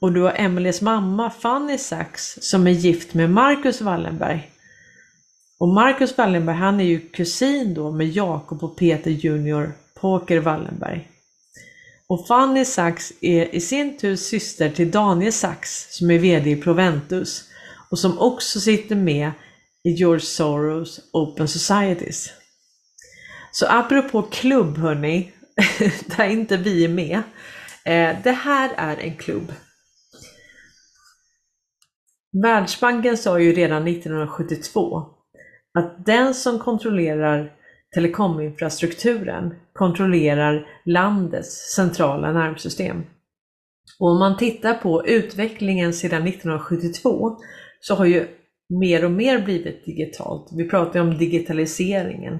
Och 0.00 0.12
du 0.12 0.20
har 0.20 0.32
Emelies 0.36 0.82
mamma 0.82 1.30
Fanny 1.30 1.78
Sachs 1.78 2.38
som 2.40 2.66
är 2.66 2.70
gift 2.70 3.14
med 3.14 3.30
Marcus 3.30 3.80
Wallenberg. 3.80 4.50
Och 5.58 5.68
Marcus 5.68 6.18
Wallenberg 6.18 6.56
han 6.56 6.80
är 6.80 6.84
ju 6.84 7.00
kusin 7.00 7.74
då 7.74 7.92
med 7.92 8.08
Jakob 8.08 8.64
och 8.64 8.76
Peter 8.76 9.10
Junior 9.10 9.72
Poker 9.94 10.40
Wallenberg. 10.40 11.08
Och 12.08 12.26
Fanny 12.26 12.64
Sachs 12.64 13.12
är 13.20 13.54
i 13.54 13.60
sin 13.60 13.96
tur 13.96 14.16
syster 14.16 14.70
till 14.70 14.90
Daniel 14.90 15.32
Sachs 15.32 15.86
som 15.90 16.10
är 16.10 16.18
VD 16.18 16.50
i 16.50 16.62
Proventus 16.62 17.44
och 17.90 17.98
som 17.98 18.18
också 18.18 18.60
sitter 18.60 18.96
med 18.96 19.30
i 19.84 19.90
George 19.90 20.20
Soros 20.20 21.00
Open 21.12 21.48
Societies. 21.48 22.30
Så 23.52 23.66
apropå 23.68 24.22
klubb 24.22 24.78
hörni, 24.78 25.32
där 26.16 26.28
inte 26.28 26.56
vi 26.56 26.84
är 26.84 26.88
med. 26.88 27.22
Eh, 27.84 28.16
det 28.24 28.32
här 28.32 28.70
är 28.76 28.96
en 28.96 29.16
klubb. 29.16 29.52
Världsbanken 32.42 33.18
sa 33.18 33.40
ju 33.40 33.52
redan 33.52 33.88
1972 33.88 35.02
att 35.78 36.06
den 36.06 36.34
som 36.34 36.58
kontrollerar 36.58 37.55
telekominfrastrukturen 37.96 39.54
kontrollerar 39.72 40.66
landets 40.84 41.74
centrala 41.74 42.32
nervsystem. 42.32 43.02
Och 44.00 44.08
om 44.08 44.18
man 44.18 44.36
tittar 44.36 44.74
på 44.74 45.06
utvecklingen 45.06 45.92
sedan 45.92 46.26
1972 46.26 47.36
så 47.80 47.94
har 47.94 48.04
ju 48.04 48.26
mer 48.80 49.04
och 49.04 49.10
mer 49.10 49.44
blivit 49.44 49.84
digitalt. 49.84 50.48
Vi 50.56 50.68
pratar 50.68 51.00
om 51.00 51.18
digitaliseringen. 51.18 52.38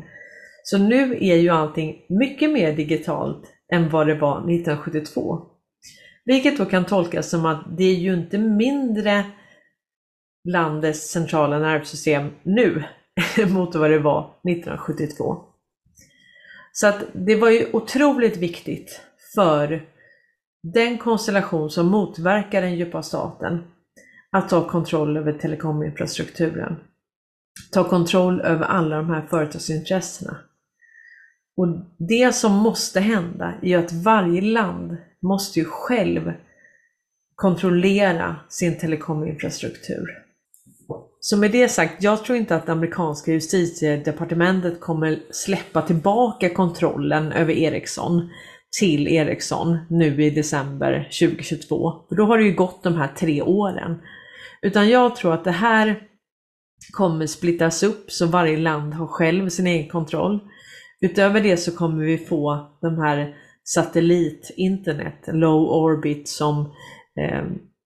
Så 0.64 0.78
nu 0.78 1.18
är 1.20 1.36
ju 1.36 1.48
allting 1.48 1.96
mycket 2.09 2.50
mer 2.50 2.72
digitalt 2.72 3.42
än 3.72 3.90
vad 3.90 4.07
det 4.07 4.14
var 4.14 4.38
1972. 4.38 5.40
Vilket 6.24 6.59
då 6.59 6.64
kan 6.64 6.84
tolkas 6.84 7.30
som 7.30 7.46
att 7.46 7.76
det 7.78 7.84
är 7.84 7.94
ju 7.94 8.14
inte 8.14 8.38
mindre 8.38 9.24
landets 10.48 11.11
centrala 11.11 11.59
nervsystem 11.59 12.30
nu 12.42 12.84
mot 13.48 13.74
vad 13.74 13.90
det 13.90 13.98
var 13.98 14.20
1972. 14.20 15.45
Så 16.78 16.86
att 16.86 17.02
det 17.12 17.36
var 17.36 17.50
ju 17.50 17.66
otroligt 17.72 18.36
viktigt 18.36 19.00
för 19.34 19.86
den 20.62 20.98
konstellation 20.98 21.70
som 21.70 21.86
motverkar 21.86 22.62
den 22.62 22.74
djupa 22.74 23.02
staten 23.02 23.64
att 24.30 24.48
ta 24.48 24.68
kontroll 24.68 25.16
över 25.16 25.32
telekominfrastrukturen. 25.32 26.76
Ta 27.72 27.88
kontroll 27.88 28.40
över 28.40 28.66
alla 28.66 28.96
de 28.96 29.10
här 29.10 29.26
företagsintressena. 29.30 30.36
Och 31.56 31.68
det 31.98 32.34
som 32.34 32.52
måste 32.52 33.00
hända 33.00 33.54
är 33.62 33.78
att 33.78 33.92
varje 33.92 34.40
land 34.40 34.96
måste 35.22 35.58
ju 35.58 35.64
själv 35.64 36.32
kontrollera 37.34 38.36
sin 38.48 38.78
telekominfrastruktur. 38.78 40.25
Så 41.20 41.36
med 41.36 41.50
det 41.50 41.68
sagt, 41.68 42.02
jag 42.02 42.24
tror 42.24 42.38
inte 42.38 42.56
att 42.56 42.66
det 42.66 42.72
amerikanska 42.72 43.32
justitiedepartementet 43.32 44.80
kommer 44.80 45.18
släppa 45.30 45.82
tillbaka 45.82 46.48
kontrollen 46.48 47.32
över 47.32 47.52
Ericsson 47.52 48.30
till 48.80 49.08
Ericsson 49.08 49.78
nu 49.90 50.24
i 50.24 50.30
december 50.30 51.08
2022. 51.20 51.92
För 52.08 52.16
då 52.16 52.24
har 52.24 52.38
det 52.38 52.44
ju 52.44 52.54
gått 52.54 52.82
de 52.82 52.94
här 52.94 53.08
tre 53.08 53.42
åren. 53.42 54.00
Utan 54.62 54.88
jag 54.88 55.16
tror 55.16 55.34
att 55.34 55.44
det 55.44 55.50
här 55.50 56.02
kommer 56.92 57.26
splittas 57.26 57.82
upp 57.82 58.10
så 58.10 58.26
varje 58.26 58.56
land 58.56 58.94
har 58.94 59.06
själv 59.06 59.48
sin 59.48 59.66
egen 59.66 59.88
kontroll. 59.88 60.40
Utöver 61.00 61.40
det 61.40 61.56
så 61.56 61.76
kommer 61.76 62.04
vi 62.04 62.18
få 62.18 62.76
de 62.80 62.98
här 62.98 63.34
satellit-internet, 63.64 65.24
low 65.26 65.68
orbit 65.68 66.28
som 66.28 66.60
eh, 67.20 67.44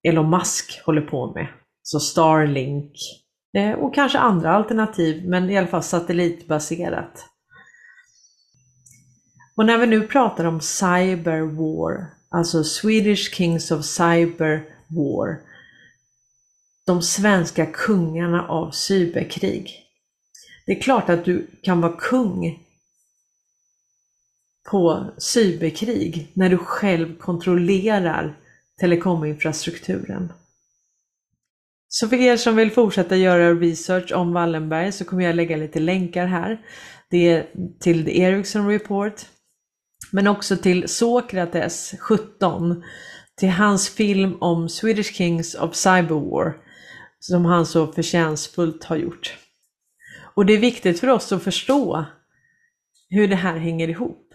Elon 0.08 0.30
Musk 0.30 0.82
håller 0.86 1.02
på 1.02 1.32
med. 1.32 1.46
Så 1.90 2.00
Starlink 2.00 2.92
eh, 3.56 3.72
och 3.72 3.94
kanske 3.94 4.18
andra 4.18 4.52
alternativ 4.52 5.28
men 5.28 5.50
i 5.50 5.58
alla 5.58 5.66
fall 5.66 5.82
satellitbaserat. 5.82 7.24
Och 9.56 9.66
när 9.66 9.78
vi 9.78 9.86
nu 9.86 10.06
pratar 10.06 10.44
om 10.44 10.60
cyber 10.60 11.40
war, 11.40 12.06
alltså 12.28 12.64
Swedish 12.64 13.34
Kings 13.34 13.70
of 13.70 13.84
Cyber 13.84 14.64
War, 14.88 15.40
de 16.86 17.02
svenska 17.02 17.66
kungarna 17.66 18.48
av 18.48 18.70
cyberkrig. 18.70 19.74
Det 20.66 20.72
är 20.72 20.80
klart 20.82 21.08
att 21.08 21.24
du 21.24 21.46
kan 21.62 21.80
vara 21.80 21.96
kung 21.98 22.58
på 24.70 25.10
cyberkrig 25.18 26.32
när 26.34 26.48
du 26.48 26.58
själv 26.58 27.18
kontrollerar 27.18 28.36
telekominfrastrukturen. 28.80 30.32
Så 31.92 32.08
för 32.08 32.16
er 32.16 32.36
som 32.36 32.56
vill 32.56 32.70
fortsätta 32.70 33.16
göra 33.16 33.54
research 33.54 34.12
om 34.12 34.32
Wallenberg 34.32 34.92
så 34.92 35.04
kommer 35.04 35.24
jag 35.24 35.36
lägga 35.36 35.56
lite 35.56 35.80
länkar 35.80 36.26
här. 36.26 36.60
Det 37.10 37.28
är 37.28 37.46
till 37.80 38.04
The 38.04 38.20
Ericsson 38.20 38.68
Report, 38.68 39.14
men 40.12 40.26
också 40.26 40.56
till 40.56 40.88
Sokrates 40.88 41.94
17, 42.00 42.82
till 43.36 43.50
hans 43.50 43.88
film 43.88 44.36
om 44.40 44.68
Swedish 44.68 45.12
Kings 45.12 45.54
of 45.54 45.74
Cyber 45.74 46.30
War 46.30 46.54
som 47.20 47.44
han 47.44 47.66
så 47.66 47.86
förtjänstfullt 47.86 48.84
har 48.84 48.96
gjort. 48.96 49.36
Och 50.34 50.46
det 50.46 50.52
är 50.52 50.58
viktigt 50.58 51.00
för 51.00 51.08
oss 51.08 51.32
att 51.32 51.42
förstå 51.42 52.04
hur 53.08 53.28
det 53.28 53.36
här 53.36 53.56
hänger 53.56 53.88
ihop. 53.88 54.34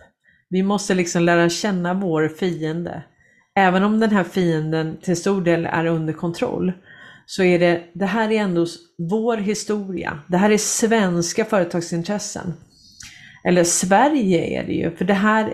Vi 0.49 0.63
måste 0.63 0.93
liksom 0.93 1.23
lära 1.23 1.49
känna 1.49 1.93
vår 1.93 2.27
fiende. 2.27 3.03
Även 3.55 3.83
om 3.83 3.99
den 3.99 4.11
här 4.11 4.23
fienden 4.23 4.97
till 5.01 5.17
stor 5.17 5.41
del 5.41 5.65
är 5.65 5.85
under 5.85 6.13
kontroll 6.13 6.73
så 7.26 7.43
är 7.43 7.59
det, 7.59 7.84
det 7.93 8.05
här 8.05 8.32
är 8.32 8.41
ändå 8.41 8.65
vår 8.97 9.38
historia. 9.38 10.19
Det 10.28 10.38
här 10.38 10.49
är 10.49 10.57
svenska 10.57 11.45
företagsintressen. 11.45 12.53
Eller 13.43 13.63
Sverige 13.63 14.61
är 14.61 14.65
det 14.65 14.73
ju, 14.73 14.95
för 14.95 15.05
det 15.05 15.13
här 15.13 15.53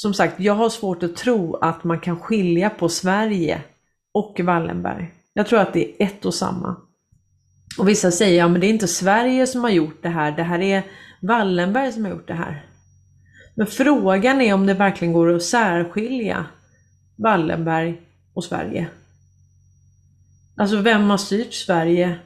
som 0.00 0.14
sagt, 0.14 0.40
jag 0.40 0.54
har 0.54 0.68
svårt 0.68 1.02
att 1.02 1.16
tro 1.16 1.56
att 1.56 1.84
man 1.84 2.00
kan 2.00 2.20
skilja 2.20 2.70
på 2.70 2.88
Sverige 2.88 3.62
och 4.12 4.40
Wallenberg. 4.40 5.10
Jag 5.32 5.46
tror 5.46 5.60
att 5.60 5.72
det 5.72 5.84
är 5.88 6.06
ett 6.06 6.24
och 6.24 6.34
samma. 6.34 6.76
Och 7.78 7.88
vissa 7.88 8.10
säger, 8.10 8.38
ja 8.38 8.48
men 8.48 8.60
det 8.60 8.66
är 8.66 8.70
inte 8.70 8.88
Sverige 8.88 9.46
som 9.46 9.62
har 9.62 9.70
gjort 9.70 10.02
det 10.02 10.08
här, 10.08 10.32
det 10.32 10.42
här 10.42 10.60
är 10.60 10.82
Wallenberg 11.22 11.92
som 11.92 12.04
har 12.04 12.12
gjort 12.12 12.28
det 12.28 12.34
här. 12.34 12.66
Men 13.54 13.66
frågan 13.66 14.40
är 14.40 14.54
om 14.54 14.66
det 14.66 14.74
verkligen 14.74 15.12
går 15.12 15.34
att 15.34 15.42
särskilja 15.42 16.46
Wallenberg 17.16 18.00
och 18.34 18.44
Sverige. 18.44 18.86
Alltså 20.56 20.76
vem 20.76 21.10
har 21.10 21.16
styrt 21.16 21.54
Sverige? 21.54 22.18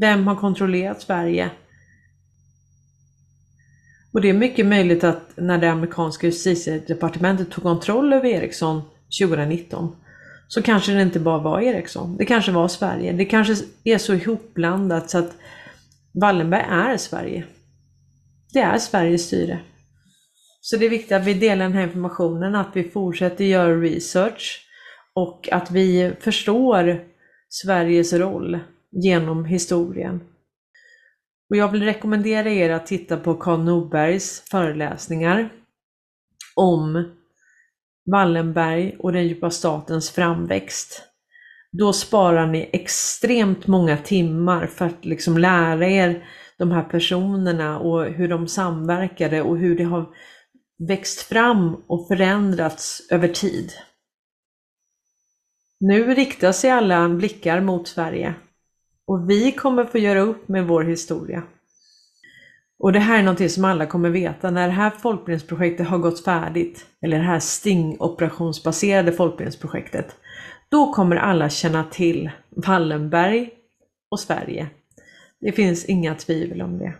Vem 0.00 0.26
har 0.26 0.36
kontrollerat 0.36 1.02
Sverige? 1.02 1.50
Och 4.12 4.20
det 4.20 4.28
är 4.28 4.32
mycket 4.32 4.66
möjligt 4.66 5.04
att 5.04 5.30
när 5.36 5.58
det 5.58 5.70
amerikanska 5.70 6.26
justitiedepartementet 6.26 7.50
tog 7.50 7.64
kontroll 7.64 8.12
över 8.12 8.28
Ericsson 8.28 8.82
2019 9.20 9.96
så 10.48 10.62
kanske 10.62 10.92
det 10.92 11.02
inte 11.02 11.20
bara 11.20 11.38
var 11.38 11.60
Ericsson. 11.60 12.16
Det 12.16 12.24
kanske 12.24 12.52
var 12.52 12.68
Sverige. 12.68 13.12
Det 13.12 13.24
kanske 13.24 13.54
är 13.84 13.98
så 13.98 14.14
ihopblandat 14.14 15.10
så 15.10 15.18
att 15.18 15.32
Wallenberg 16.12 16.66
är 16.70 16.96
Sverige. 16.96 17.44
Det 18.52 18.58
är 18.58 18.78
Sveriges 18.78 19.26
styre. 19.26 19.58
Så 20.60 20.76
det 20.76 20.86
är 20.86 20.90
viktigt 20.90 21.12
att 21.12 21.24
vi 21.24 21.34
delar 21.34 21.64
den 21.64 21.74
här 21.74 21.82
informationen, 21.82 22.54
att 22.54 22.68
vi 22.72 22.90
fortsätter 22.90 23.44
göra 23.44 23.80
research 23.80 24.66
och 25.14 25.48
att 25.52 25.70
vi 25.70 26.12
förstår 26.20 27.04
Sveriges 27.48 28.12
roll 28.12 28.58
genom 28.90 29.44
historien. 29.44 30.20
Och 31.50 31.56
jag 31.56 31.68
vill 31.68 31.82
rekommendera 31.82 32.50
er 32.50 32.70
att 32.70 32.86
titta 32.86 33.16
på 33.16 33.34
Karl 33.34 33.60
Norbergs 33.60 34.42
föreläsningar 34.50 35.52
om 36.56 37.10
Wallenberg 38.10 38.96
och 38.98 39.12
den 39.12 39.28
djupa 39.28 39.50
statens 39.50 40.10
framväxt. 40.10 41.02
Då 41.72 41.92
sparar 41.92 42.46
ni 42.46 42.70
extremt 42.72 43.66
många 43.66 43.96
timmar 43.96 44.66
för 44.66 44.86
att 44.86 45.04
liksom 45.04 45.38
lära 45.38 45.88
er 45.88 46.28
de 46.58 46.70
här 46.70 46.82
personerna 46.82 47.78
och 47.78 48.04
hur 48.04 48.28
de 48.28 48.48
samverkade 48.48 49.42
och 49.42 49.58
hur 49.58 49.76
det 49.76 49.84
har 49.84 50.06
växt 50.88 51.20
fram 51.20 51.82
och 51.86 52.08
förändrats 52.08 53.06
över 53.10 53.28
tid. 53.28 53.72
Nu 55.82 56.14
riktar 56.14 56.52
sig 56.52 56.70
alla 56.70 57.08
blickar 57.08 57.60
mot 57.60 57.88
Sverige 57.88 58.34
och 59.06 59.30
vi 59.30 59.52
kommer 59.52 59.84
få 59.84 59.98
göra 59.98 60.20
upp 60.20 60.48
med 60.48 60.66
vår 60.66 60.82
historia. 60.82 61.42
Och 62.78 62.92
det 62.92 62.98
här 62.98 63.18
är 63.18 63.22
någonting 63.22 63.48
som 63.48 63.64
alla 63.64 63.86
kommer 63.86 64.10
veta. 64.10 64.50
När 64.50 64.66
det 64.66 64.72
här 64.72 64.90
folkbildningsprojektet 64.90 65.86
har 65.86 65.98
gått 65.98 66.24
färdigt, 66.24 66.86
eller 67.02 67.16
det 67.18 67.24
här 67.24 67.40
Sting-operationsbaserade 67.40 69.12
folkbildningsprojektet, 69.12 70.16
då 70.68 70.92
kommer 70.92 71.16
alla 71.16 71.50
känna 71.50 71.84
till 71.84 72.30
Wallenberg 72.48 73.50
och 74.10 74.20
Sverige. 74.20 74.70
Det 75.40 75.52
finns 75.52 75.84
inga 75.84 76.14
tvivel 76.14 76.62
om 76.62 76.78
det. 76.78 76.94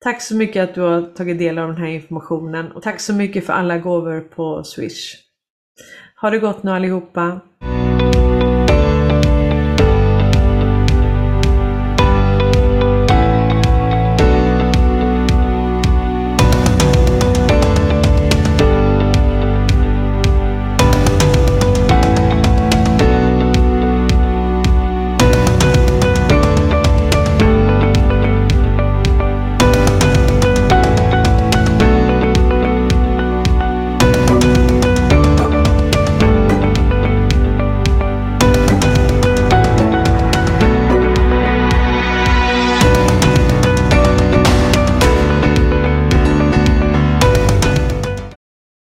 Tack 0.00 0.22
så 0.22 0.36
mycket 0.36 0.68
att 0.68 0.74
du 0.74 0.80
har 0.80 1.02
tagit 1.02 1.38
del 1.38 1.58
av 1.58 1.68
den 1.68 1.76
här 1.76 1.88
informationen 1.88 2.72
och 2.72 2.82
tack 2.82 3.00
så 3.00 3.12
mycket 3.12 3.46
för 3.46 3.52
alla 3.52 3.78
gåvor 3.78 4.20
på 4.20 4.64
Swish. 4.64 5.16
Ha 6.20 6.30
det 6.30 6.38
gott 6.38 6.62
nu 6.62 6.70
allihopa! 6.70 7.40